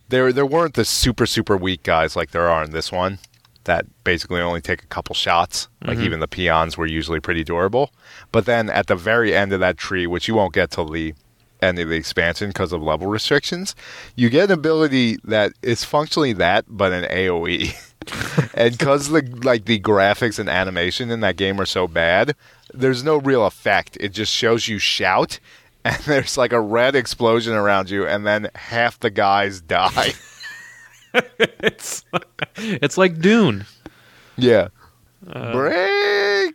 [0.09, 3.19] there there weren't the super super weak guys like there are in this one
[3.65, 5.69] that basically only take a couple shots.
[5.83, 6.03] Like Mhm.
[6.05, 7.91] even the peons were usually pretty durable.
[8.31, 11.15] But then at the very end of that tree, which you won't get till the
[11.63, 13.75] end of the expansion because of level restrictions,
[14.17, 17.75] you get an ability that is functionally that but an AoE.
[18.55, 22.35] and because the like the graphics and animation in that game are so bad,
[22.73, 23.97] there's no real effect.
[24.01, 25.39] It just shows you shout,
[25.85, 30.13] and there's like a red explosion around you, and then half the guys die.
[31.39, 32.05] it's
[32.57, 33.67] it's like Dune.
[34.37, 34.69] yeah.
[35.27, 36.55] Uh, Break.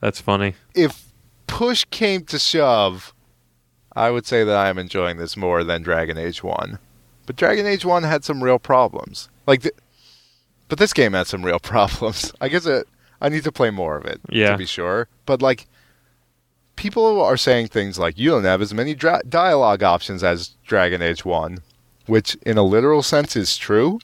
[0.00, 0.54] that's funny.
[0.74, 1.12] If
[1.46, 3.14] push came to shove,
[3.94, 6.78] I would say that I am enjoying this more than Dragon Age One.
[7.32, 9.30] But Dragon Age One had some real problems.
[9.46, 9.72] Like, the,
[10.68, 12.30] but this game had some real problems.
[12.42, 12.86] I guess it,
[13.22, 14.50] I need to play more of it Yeah.
[14.50, 15.08] to be sure.
[15.24, 15.66] But like,
[16.76, 21.00] people are saying things like you don't have as many dra- dialogue options as Dragon
[21.00, 21.60] Age One,
[22.04, 23.98] which in a literal sense is true.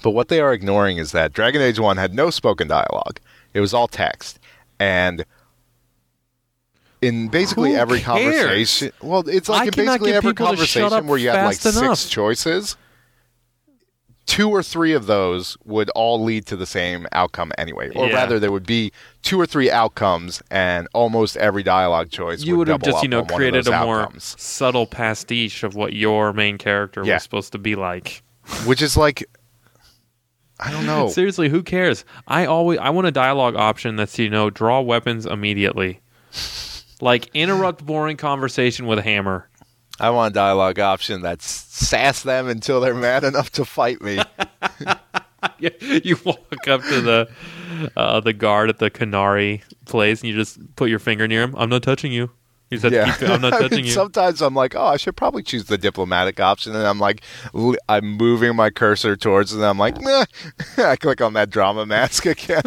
[0.00, 3.18] But what they are ignoring is that Dragon Age One had no spoken dialogue;
[3.52, 4.38] it was all text,
[4.78, 5.24] and
[7.02, 8.34] in basically Who every cares?
[8.34, 11.28] conversation, well, it's like I in basically every people to shut up conversation where you
[11.30, 11.98] have like enough.
[11.98, 12.76] six choices.
[14.26, 18.14] Two or three of those would all lead to the same outcome anyway, or Yeah.
[18.14, 18.92] rather, there would be
[19.22, 23.08] two or three outcomes, and almost every dialogue choice You would have double just, you
[23.08, 27.14] know, on one of created a more subtle pastiche of what your main character Yeah.
[27.14, 28.22] was supposed to be like.
[28.66, 29.24] which is like,
[30.60, 31.08] I don't know.
[31.12, 32.04] Seriously, who cares?
[32.26, 36.00] I always I want a dialogue option that's you know draw weapons immediately,
[37.00, 39.48] like interrupt boring conversation with a hammer.
[40.00, 44.18] I want a dialogue option that sass them until they're mad enough to fight me.
[45.58, 47.28] you walk up to the
[47.96, 51.54] uh, the guard at the Qunari place and you just put your finger near him.
[51.56, 52.30] I'm not touching you.
[52.70, 55.16] You said, yeah, "I'm not I mean, touching you." Sometimes I'm like, oh, I should
[55.16, 57.22] probably choose the diplomatic option, and I'm like,
[57.88, 60.26] I'm moving my cursor towards, it, and I'm like, nah.
[60.76, 62.62] I click on that drama mask again.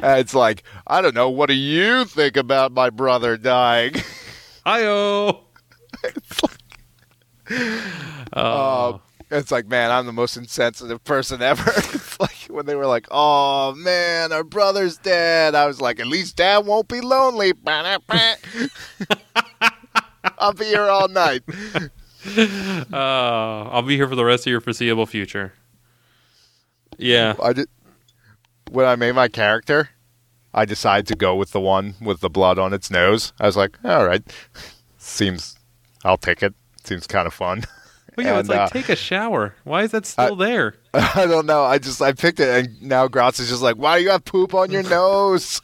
[0.00, 1.30] And it's like, I don't know.
[1.30, 3.94] What do you think about my brother dying?
[4.66, 5.44] Hi-oh.
[7.50, 7.80] Uh,
[8.34, 9.00] Oh,
[9.30, 11.70] it's like, man, I'm the most insensitive person ever.
[11.76, 15.54] it's like when they were like, oh man, our brother's dead.
[15.54, 17.52] I was like, at least dad won't be lonely.
[20.38, 21.42] I'll be here all night.
[22.36, 25.54] uh, I'll be here for the rest of your foreseeable future.
[26.98, 27.34] Yeah.
[27.42, 27.68] I did,
[28.72, 29.90] when I made my character,
[30.54, 33.32] I decided to go with the one with the blood on its nose.
[33.38, 34.22] I was like, all right,
[34.98, 35.56] seems,
[36.04, 36.54] I'll take it.
[36.84, 37.64] Seems kind of fun.
[38.14, 39.54] But yeah, it's And, like uh, take a shower.
[39.64, 40.74] Why is that still there?
[40.94, 41.64] I don't know.
[41.64, 44.24] I just I picked it, and now Gratz is just like, "Why do you have
[44.24, 45.60] poop on your nose?"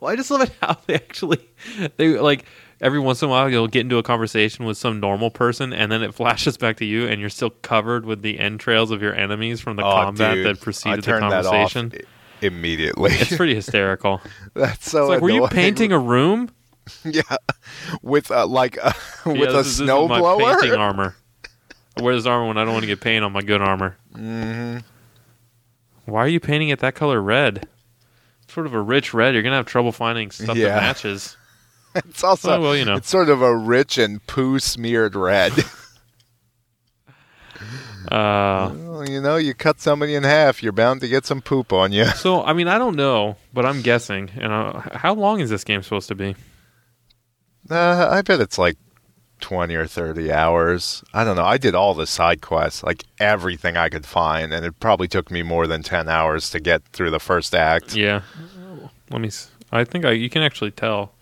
[0.00, 1.46] Well, I just love it how they actually
[1.96, 2.46] they like
[2.82, 5.90] every once in a while you'll get into a conversation with some normal person and
[5.90, 9.14] then it flashes back to you and you're still covered with the entrails of your
[9.14, 11.92] enemies from the Oh, combat dude, that preceded the turned that off conversation.
[12.42, 13.12] immediately.
[13.12, 14.20] It's pretty hysterical.
[14.54, 15.04] That's so.
[15.04, 16.50] It's like, were you painting a room?
[17.04, 17.22] Yeah,
[18.02, 18.92] with uh, like uh,
[19.24, 20.58] with yeah, a this is, this is snow blower.
[20.60, 21.14] painting armor.
[21.96, 23.96] I wear this armor when I don't want to get paint on my good armor.
[24.12, 24.78] hmm
[26.06, 27.68] Why are you painting it that color red?
[28.42, 29.32] It's sort of a rich red.
[29.34, 30.70] You're gonna have trouble finding stuff Yeah.
[30.70, 31.36] that matches.
[32.08, 32.94] It's also Oh, well, you know.
[32.96, 35.52] it's sort of a rich and poo smeared red.
[38.10, 41.72] Uh, well, you know, you cut somebody in half, you're bound to get some poop
[41.72, 42.04] on you.
[42.06, 44.28] so I mean, I don't know, but I'm guessing.
[44.36, 46.34] And uh, how long is this game supposed to be?
[47.70, 48.76] Uh, I bet it's like
[49.40, 51.04] twenty or thirty hours.
[51.14, 51.44] I don't know.
[51.44, 55.30] I did all the side quests, like everything I could find, and it probably took
[55.30, 57.94] me more than ten hours to get through the first act.
[57.94, 58.22] Yeah.
[59.10, 59.30] Let me.
[59.70, 61.12] I think I, you can actually tell.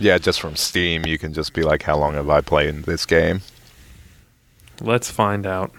[0.00, 3.04] Yeah, just from Steam, you can just be like, "How long have I played this
[3.06, 3.42] game?"
[4.80, 5.72] Let's find out.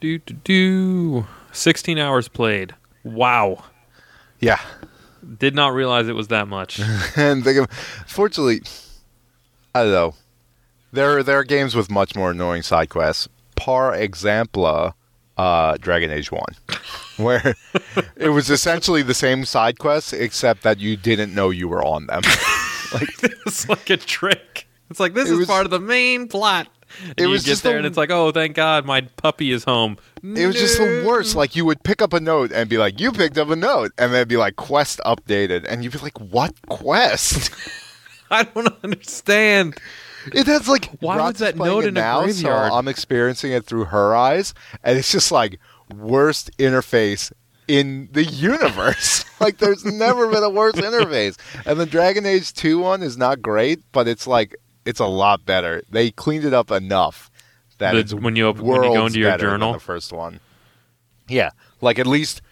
[0.00, 1.26] Do do do.
[1.52, 2.74] Sixteen hours played.
[3.04, 3.64] Wow.
[4.40, 4.60] Yeah,
[5.38, 6.80] Did not realize it was that much.
[7.16, 7.70] and think of,
[8.06, 8.60] fortunately,
[9.74, 10.14] I don't know.
[10.92, 13.28] There, there are games with much more annoying side quests.
[13.56, 14.94] Par example,
[15.36, 16.54] uh, Dragon Age One,
[17.16, 17.54] where
[18.16, 22.06] it was essentially the same side quests except that you didn't know you were on
[22.06, 22.22] them.
[22.94, 23.08] like,
[23.46, 24.66] it's like a trick.
[24.90, 26.68] It's like this It is was- part of the main plot.
[27.02, 29.00] And It you was get just there the- and it's like, oh, thank God, my
[29.00, 29.96] puppy is home.
[30.22, 31.34] It was just the worst.
[31.34, 33.90] Like you would pick up a note and be like, "You picked up a note,"
[33.98, 37.50] and then it'd be like, "Quest updated," and you'd be like, "What quest?"
[38.30, 39.76] I don't understand.
[40.32, 42.70] It has like Why Rod's was that note in a now, graveyard?
[42.70, 45.58] So I'm experiencing it through her eyes, and it's just like
[45.94, 47.32] worst interface
[47.68, 49.24] in the universe.
[49.40, 51.36] like there's never been a worse interface.
[51.66, 54.54] And the Dragon Age 2 one is not great, but it's like
[54.84, 55.82] it's a lot better.
[55.90, 57.30] They cleaned it up enough
[57.78, 59.72] that The- it's when you open- when you go into your journal?
[59.72, 60.40] the first one.
[61.28, 61.50] Yeah,
[61.80, 62.42] like at least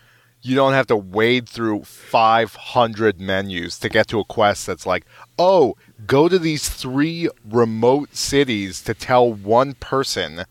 [0.44, 5.04] you don't have to wade through 500 menus to get to a quest that's like,
[5.38, 5.76] oh,
[6.07, 10.44] go to these three remote cities to tell one person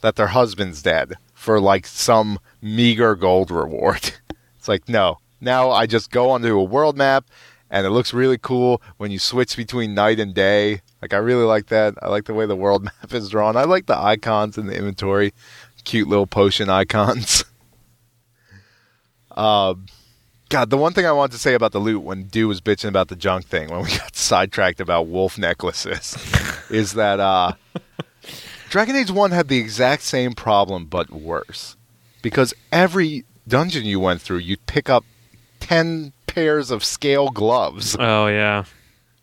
[0.00, 4.14] that their husband's dead for like some meager gold reward.
[4.58, 5.18] It's like, no.
[5.42, 7.26] Now I just go onto a world map
[7.68, 10.80] and it looks really cool when you switch between night and day.
[11.02, 11.92] Like, I really like that.
[12.00, 13.58] I like the way the world map is drawn.
[13.58, 15.34] I like the icons in the inventory,
[15.84, 17.44] cute little potion icons.
[19.36, 19.86] Um,
[20.54, 22.86] God, the one thing I wanted to say about the loot when Dew was bitching
[22.86, 26.16] about the junk thing when we got sidetracked about wolf necklaces
[26.70, 27.54] is that uh,
[28.70, 31.76] Dragon Age 1 had the exact same problem but worse.
[32.22, 35.04] Because every dungeon you went through, you'd pick up
[35.58, 37.96] 10 pairs of scale gloves.
[37.98, 38.62] Oh yeah.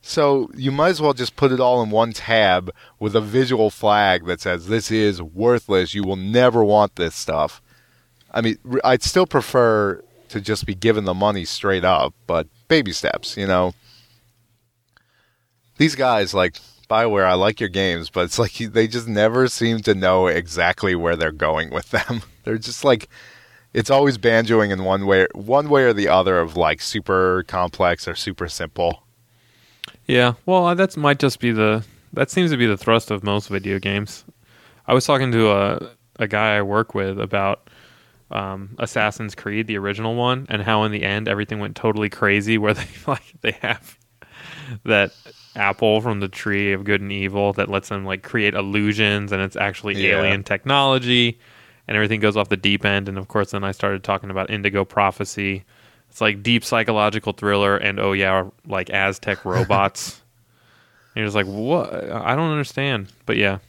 [0.02, 3.70] So you might as well just put it all in one tab with a visual
[3.70, 5.94] flag that says this is worthless.
[5.94, 7.62] You will never want this stuff.
[8.34, 12.92] I mean, I'd still prefer to just be given the money straight up, but baby
[12.92, 13.74] steps, you know.
[15.78, 16.58] These guys like
[16.90, 20.96] Bioware, I like your games, but it's like they just never seem to know exactly
[20.96, 22.22] where they're going with them.
[22.44, 23.08] They're just like
[23.74, 28.08] it's always banjoing in one way, one way or the other of like super complex
[28.08, 29.04] or super simple.
[30.08, 30.34] Yeah.
[30.46, 33.48] Well, uh, that might just be the that seems to be the thrust of most
[33.48, 34.26] video games.
[34.88, 37.70] I was talking to a a guy I work with about
[38.32, 42.58] um, Assassin's Creed, the original one, and how in the end everything went totally crazy.
[42.58, 43.98] Where they like they have
[44.86, 45.12] that
[45.56, 49.42] apple from the tree of good and evil that lets them like create illusions, and
[49.42, 50.20] it's actually Yeah.
[50.20, 51.38] alien technology,
[51.88, 53.10] and everything goes off the deep end.
[53.10, 55.64] And of course, then I started talking about Indigo Prophecy.
[56.10, 60.22] It's like deep psychological thriller, and oh yeah, like Aztec robots.
[61.14, 61.94] and you're just like, what?
[61.94, 63.12] I don't understand.
[63.26, 63.60] But yeah,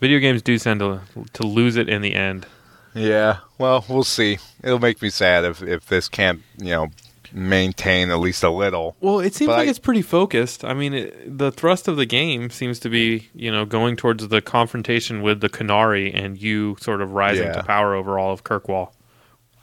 [0.00, 1.00] video games do tend to
[1.34, 2.46] to lose it in the end.
[2.94, 4.38] Yeah, well, we'll see.
[4.62, 6.88] It'll make me sad if if this can't, you know,
[7.32, 8.96] maintain at least a little.
[9.00, 10.64] Well, it seems But like I- it's pretty focused.
[10.64, 14.28] I mean, it, the thrust of the game seems to be, you know, going towards
[14.28, 17.54] the confrontation with the Qunari and you sort of rising Yeah.
[17.54, 18.92] to power over all of Kirkwall.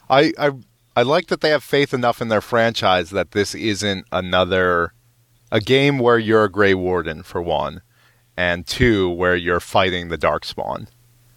[0.10, 0.52] I I
[0.98, 4.92] I like that they have faith enough in their franchise that this isn't another
[5.54, 7.82] a game where you're a Grey Warden for one,
[8.36, 10.88] and two where you're fighting the Darkspawn.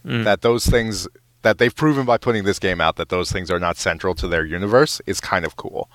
[0.05, 0.25] Mm.
[0.25, 1.07] That those things
[1.45, 4.27] that they've proven by putting this game out that those things are not central to
[4.27, 5.89] their universe is kind of cool.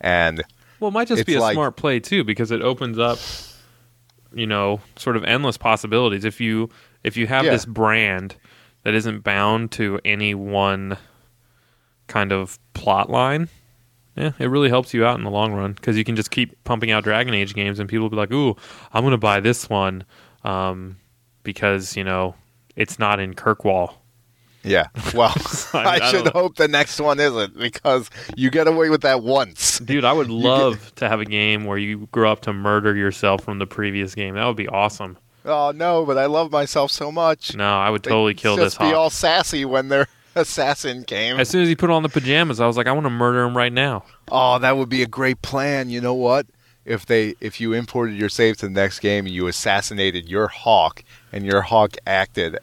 [0.00, 0.42] And
[0.80, 3.18] Well, it might just be a like- smart play too, because it opens up,
[4.34, 6.24] you know, sort of endless possibilities.
[6.24, 6.68] If you
[7.04, 7.50] if you have Yeah.
[7.52, 8.34] this brand
[8.82, 10.96] that isn't bound to any one
[12.06, 13.48] kind of plot line,
[14.16, 16.62] Yeah, it really helps you out in the long run because you can just keep
[16.64, 18.54] pumping out Dragon Age games, and people will be like, "Ooh,
[18.92, 20.04] I'm going to buy this one
[20.44, 20.96] um,
[21.42, 22.34] because you know
[22.76, 23.94] it's not in Kirkwall."
[24.64, 24.86] Yeah.
[25.14, 25.32] Well,
[25.74, 29.78] I- I, should hope the next one isn't because you get away with that once.
[29.78, 33.44] Dude, I would love to have a game where you grow up to murder yourself
[33.44, 34.34] from the previous game.
[34.34, 35.18] That would be awesome.
[35.44, 37.54] Oh no, but I love myself so much.
[37.54, 41.38] No, I would totally kill this just be all sassy when their assassin came.
[41.38, 43.42] As soon as he put on the pajamas, I was like, I want to murder
[43.42, 44.04] him right now.
[44.32, 45.90] Oh, that would be a great plan.
[45.90, 46.46] You know what?
[46.86, 50.48] If they if you imported your save to the next game and you assassinated your
[50.48, 52.58] Hawke and your Hawke acted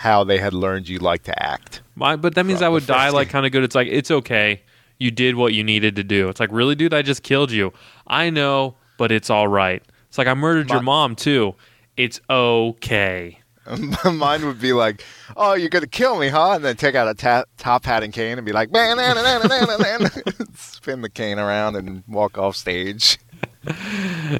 [0.00, 1.82] how they had learned you like to act.
[1.94, 3.62] My, but that means I would die like kind of good.
[3.62, 4.62] It's like it's okay.
[4.96, 6.30] You did what you needed to do.
[6.30, 6.94] It's like really, dude.
[6.94, 7.74] I just killed you.
[8.06, 9.82] I know, but it's all right.
[10.08, 11.54] It's like I murdered your mom too.
[11.98, 13.40] It's okay.
[14.10, 15.04] Mine would be like,
[15.36, 18.10] "Oh, you're gonna kill me, huh?" And then take out a ta- top hat and
[18.10, 18.70] cane and be like,
[20.56, 23.18] spin the cane around and walk off stage.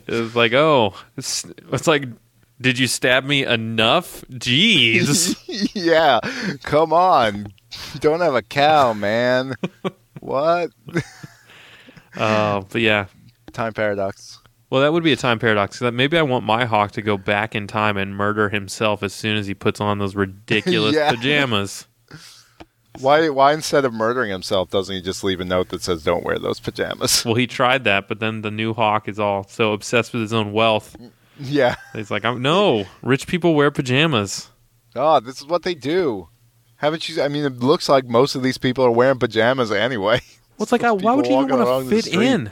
[0.06, 2.04] It's like oh, it's, it's like,
[2.60, 4.22] did you stab me enough?
[4.30, 5.36] Jeez.
[5.74, 6.20] yeah,
[6.62, 7.52] come on,
[8.00, 9.54] don't have a cow, man.
[10.20, 10.70] what?
[12.16, 13.06] Oh, but yeah.
[13.52, 14.38] Time paradox.
[14.70, 15.80] Well, that would be a time paradox.
[15.80, 19.12] that maybe I want my Hawke to go back in time and murder himself as
[19.12, 21.10] soon as he puts on those ridiculous Yeah.
[21.10, 21.88] pajamas.
[23.00, 23.28] Why?
[23.28, 26.38] Why instead of murdering himself, doesn't he just leave a note that says, "Don't wear
[26.38, 27.24] those pajamas"?
[27.24, 30.32] Well, he tried that, but then the new Hawke is all so obsessed with his
[30.32, 30.96] own wealth.
[31.40, 31.76] Yeah.
[31.94, 34.48] He's like, I'm, no, rich people wear pajamas.
[34.94, 36.28] Oh, this is what they do.
[36.76, 37.22] Haven't you?
[37.22, 40.20] I mean, it looks like most of these people are wearing pajamas anyway.
[40.56, 42.50] Well, it's like, uh, why would you even want to fit in?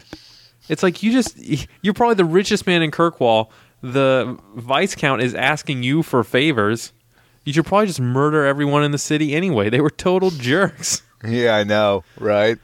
[0.70, 1.36] It's like you just,
[1.82, 3.51] you're probably the richest man in Kirkwall.
[3.82, 6.95] The Viscount is asking you for favors.
[7.45, 9.68] You should probably just murder everyone in the city anyway.
[9.68, 11.03] They were total jerks.
[11.22, 12.57] yeah, I know, right?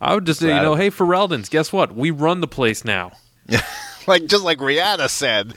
[0.00, 1.92] I would just say, you know, hey, Ferelden's, guess what?
[1.92, 3.10] We run the place now.
[4.08, 5.54] Like just like Rihanna said.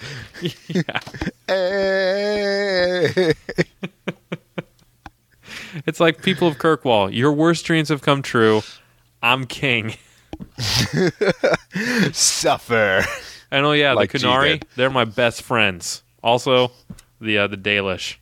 [1.48, 3.34] Hey.
[5.86, 8.62] It's like people of Kirkwall, your worst dreams have come true.
[9.24, 9.96] I'm king.
[12.12, 13.04] Suffer.
[13.52, 14.66] And oh yeah, Like the did.
[14.76, 16.04] they're my best friends.
[16.24, 16.72] Also,
[17.20, 18.18] the uh, the Dalish.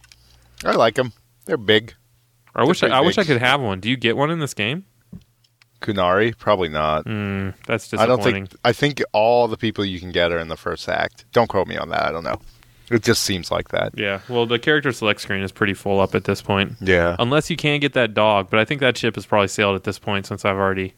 [0.64, 1.14] I like them.
[1.46, 1.96] They're big.
[2.56, 3.80] I wish I, pretty I wish I could have one.
[3.80, 4.86] Do you get one in this game?
[5.82, 7.06] Qunari, probably not.
[7.06, 8.52] Mm, that's I don't think.
[8.66, 11.26] I think all the people you can get are in the first act.
[11.32, 12.04] Don't quote me on that.
[12.04, 12.40] I don't know.
[12.92, 13.94] It just seems like that.
[13.96, 14.22] Yeah.
[14.28, 17.16] Well, the character select screen is pretty full up at this point, Yeah.
[17.20, 18.50] unless you can get that dog.
[18.50, 20.96] But I think that ship has probably sailed at this point since I've already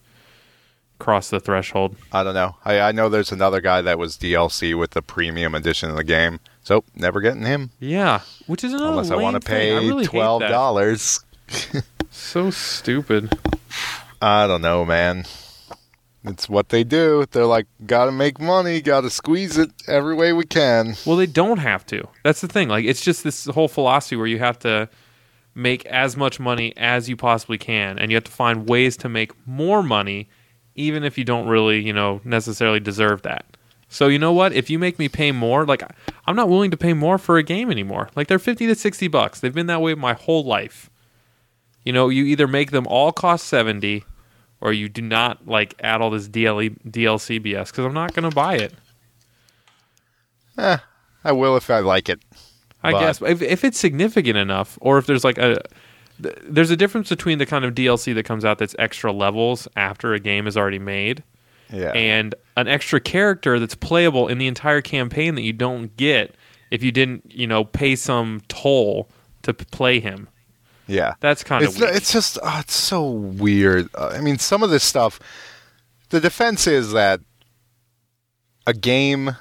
[0.99, 1.97] crossed the threshold.
[2.13, 2.55] I don't know.
[2.63, 6.03] I, I know there's another guy that was DLC with the premium edition of the
[6.05, 6.39] game.
[6.63, 10.41] So never getting him Yeah, which is another unless I want to pay really twelve
[10.43, 11.25] dollars.
[12.13, 13.33] So stupid.
[14.21, 15.25] I don't know, man.
[16.23, 17.25] It's what they do.
[17.31, 20.95] They're like, gotta make money, gotta squeeze it every way we can.
[21.05, 22.07] Well, they don't have to.
[22.23, 22.69] That's the thing.
[22.69, 24.87] Like, it's just this whole philosophy where you have to
[25.55, 29.09] make as much money as you possibly can, and you have to find ways to
[29.09, 30.29] make more money,
[30.75, 33.45] even if you don't really, you know, necessarily deserve that.
[33.89, 34.53] So you know what?
[34.53, 35.83] If you make me pay more, like
[36.25, 38.09] I'm not willing to pay more for a game anymore.
[38.15, 39.39] Like they're fifty to sixty bucks.
[39.41, 40.89] They've been that way my whole life.
[41.83, 44.05] You know, you either make them all cost seventy,
[44.61, 48.29] or you do not like add all this DLE, DLC BS because I'm not going
[48.29, 48.73] to buy it.
[50.57, 50.77] Eh,
[51.23, 52.21] I will if I like it.
[52.83, 55.61] I But- guess if if it's significant enough, or if there's like a
[56.21, 59.67] th- there's a difference between the kind of DLC that comes out that's extra levels
[59.75, 61.23] after a game is already made,
[61.71, 61.91] Yeah.
[61.91, 66.35] and an extra character that's playable in the entire campaign that you don't get
[66.71, 69.09] if you didn't you know pay some toll
[69.43, 70.27] to p- play him.
[70.87, 71.15] Yeah.
[71.19, 73.89] That's kind of It's, it's just oh, it's so weird.
[73.95, 75.19] Uh, I mean, some of this stuff.
[76.09, 77.21] The defense is that
[78.67, 79.35] a game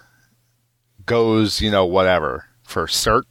[1.07, 3.23] goes, you know, whatever for cert,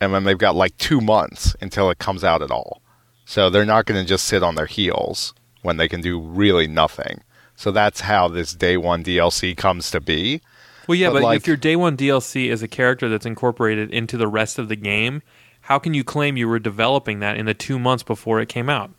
[0.00, 2.82] and then they've got like two months until it comes out at all.
[3.24, 6.66] So they're not going to just sit on their heels when they can do really
[6.66, 7.22] nothing.
[7.56, 10.40] So that's how this day one DLC comes to be.
[10.86, 13.92] well, yeah, but but, like- if your day one DLC is a character that's incorporated
[13.92, 15.22] into the rest of the game,
[15.68, 18.70] how can you claim you were developing that in the two months before it came
[18.70, 18.90] out?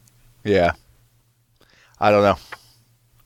[0.44, 0.74] Yeah.
[2.00, 2.38] I don't know.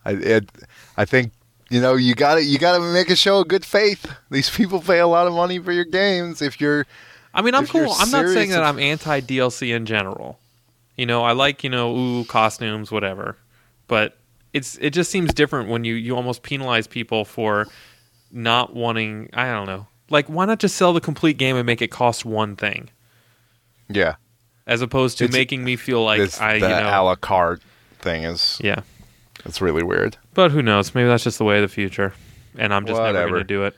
[0.05, 0.49] I it,
[0.95, 1.33] I think
[1.69, 4.09] you know you got to you got to make a show of good faith.
[4.31, 6.41] These people pay a lot of money for your games.
[6.41, 6.85] If you're
[7.33, 7.91] I mean, I'm cool.
[7.99, 10.39] I'm not saying that I'm anti DLC in general.
[10.95, 13.35] You know, I like you know, ooh, costumes, whatever.
[13.89, 14.17] But
[14.53, 17.67] it's it just seems different when you you almost penalize people for
[18.31, 19.29] not wanting.
[19.33, 19.87] I don't know.
[20.09, 22.89] Like, why not just sell the complete game and make it cost one thing,
[23.95, 24.15] yeah,
[24.67, 27.15] as opposed to It's- making me feel like this I, you the know, a la
[27.15, 27.61] carte
[27.99, 28.81] thing is yeah.
[29.45, 30.17] It's really weird.
[30.33, 30.95] But who knows?
[30.95, 32.13] Maybe that's just the way of the future,
[32.57, 33.75] and I'm just never going to do it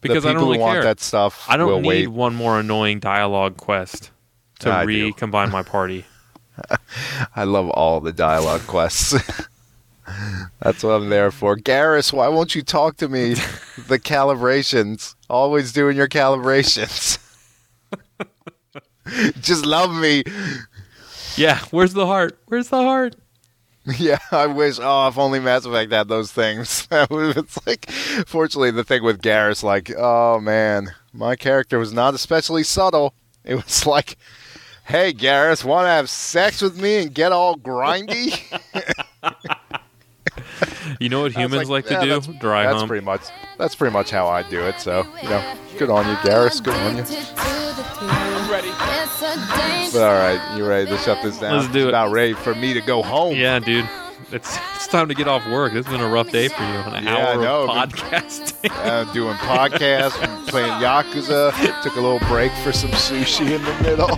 [0.00, 0.82] because I people don't really want care.
[0.84, 2.06] that stuff I don't need wait.
[2.08, 4.10] one more annoying dialogue quest
[4.60, 5.06] to I do.
[5.06, 6.04] recombine my party.
[7.36, 9.14] I love all the dialogue quests.
[10.60, 11.56] That's what I'm there for.
[11.56, 13.34] Garrus, why won't you talk to me?
[13.88, 15.14] the calibrations.
[15.30, 17.18] Always doing your calibrations.
[19.40, 20.24] Just love me.
[21.36, 22.38] Yeah, where's the heart?
[22.46, 23.16] Where's the heart?
[23.98, 24.78] Yeah, I wish.
[24.80, 26.88] Oh, if only Mass Effect had those things.
[27.10, 32.62] It's like, fortunately, the thing with Garrus, like, oh man, my character was not especially
[32.62, 33.14] subtle.
[33.44, 34.16] It was like,
[34.86, 38.40] hey, Garrus, want to have sex with me and get all grindy?
[41.00, 42.20] You know what humans like, yeah, to do?
[42.20, 42.88] that's- Dry That's hump.
[42.88, 43.22] pretty much.
[43.58, 44.80] That's pretty much how I do it.
[44.80, 46.62] So you know, good on you, Garrus.
[46.62, 48.33] Good on you.
[48.44, 48.70] I'm ready.
[49.92, 51.56] But all right, you ready to shut this down?
[51.58, 51.88] Let's do It's it.
[51.88, 53.36] About ready for me to go home.
[53.36, 53.88] Yeah, dude.
[54.32, 55.72] It's it's time to get off work.
[55.72, 56.68] This has been a rough day for you.
[56.94, 57.62] An Yeah, I hour know.
[57.70, 58.52] of podcasting.
[58.84, 61.52] Uh, doing podcasts, playing Yakuza.
[61.82, 64.08] Took a little break for some sushi in the middle.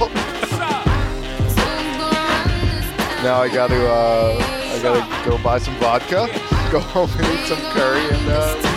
[3.22, 3.88] now I got to.
[3.88, 4.38] Uh,
[4.76, 6.26] I got to go buy some vodka.
[6.70, 8.28] Go home and eat some curry and.
[8.28, 8.75] Uh,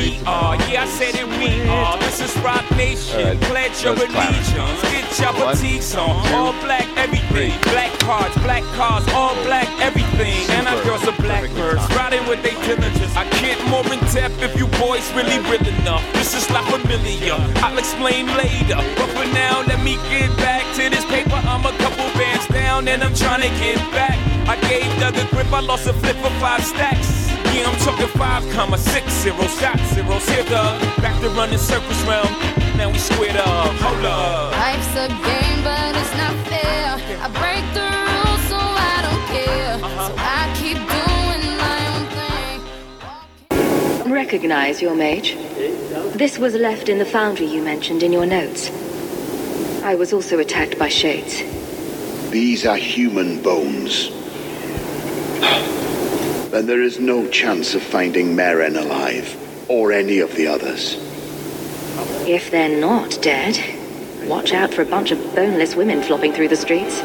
[0.00, 1.92] We are, yeah, I said it, we are.
[2.00, 3.20] This is Rock Nation.
[3.20, 4.80] Right, Pledge your allegiance.
[4.88, 6.16] Get your boutiques on.
[6.32, 7.28] All black, everything.
[7.28, 7.52] three.
[7.68, 10.40] Black cards, black cars, all black, everything.
[10.56, 10.88] And our Super.
[10.88, 13.12] girls are blackbirds, riding with they diligence.
[13.14, 16.00] I can't more in depth if you boys really real enough.
[16.16, 17.36] This is not familiar.
[17.60, 18.80] I'll explain later.
[18.96, 21.36] But for now, let me get back to this paper.
[21.44, 24.16] I'm a couple bands down and I'm trying to get back.
[24.48, 27.19] I gave Doug a grip, I lost a flip for five stacks.
[27.52, 30.62] Yeah, I'm talking five comma six zero shot zeros here the
[31.02, 32.30] back to running circles round.
[32.76, 33.74] Now we squared up.
[33.82, 34.52] Hold up.
[34.52, 36.94] Life's a game, but it's not fair.
[37.20, 39.74] I break the rules, so I don't care.
[39.84, 40.08] Uh-huh.
[40.08, 42.04] So I keep doing my own
[44.04, 44.12] thing.
[44.12, 45.34] Recognize your mage.
[46.16, 48.70] This was left in the foundry you mentioned in your notes.
[49.82, 51.42] I was also attacked by shades.
[52.30, 54.10] These are human bones.
[56.50, 59.36] Then there is no chance of finding Meren alive,
[59.68, 60.96] or any of the others.
[62.26, 63.56] If they're not dead,
[64.26, 67.00] watch out for a bunch of boneless women flopping through the streets.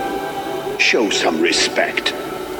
[0.82, 2.12] Show some respect.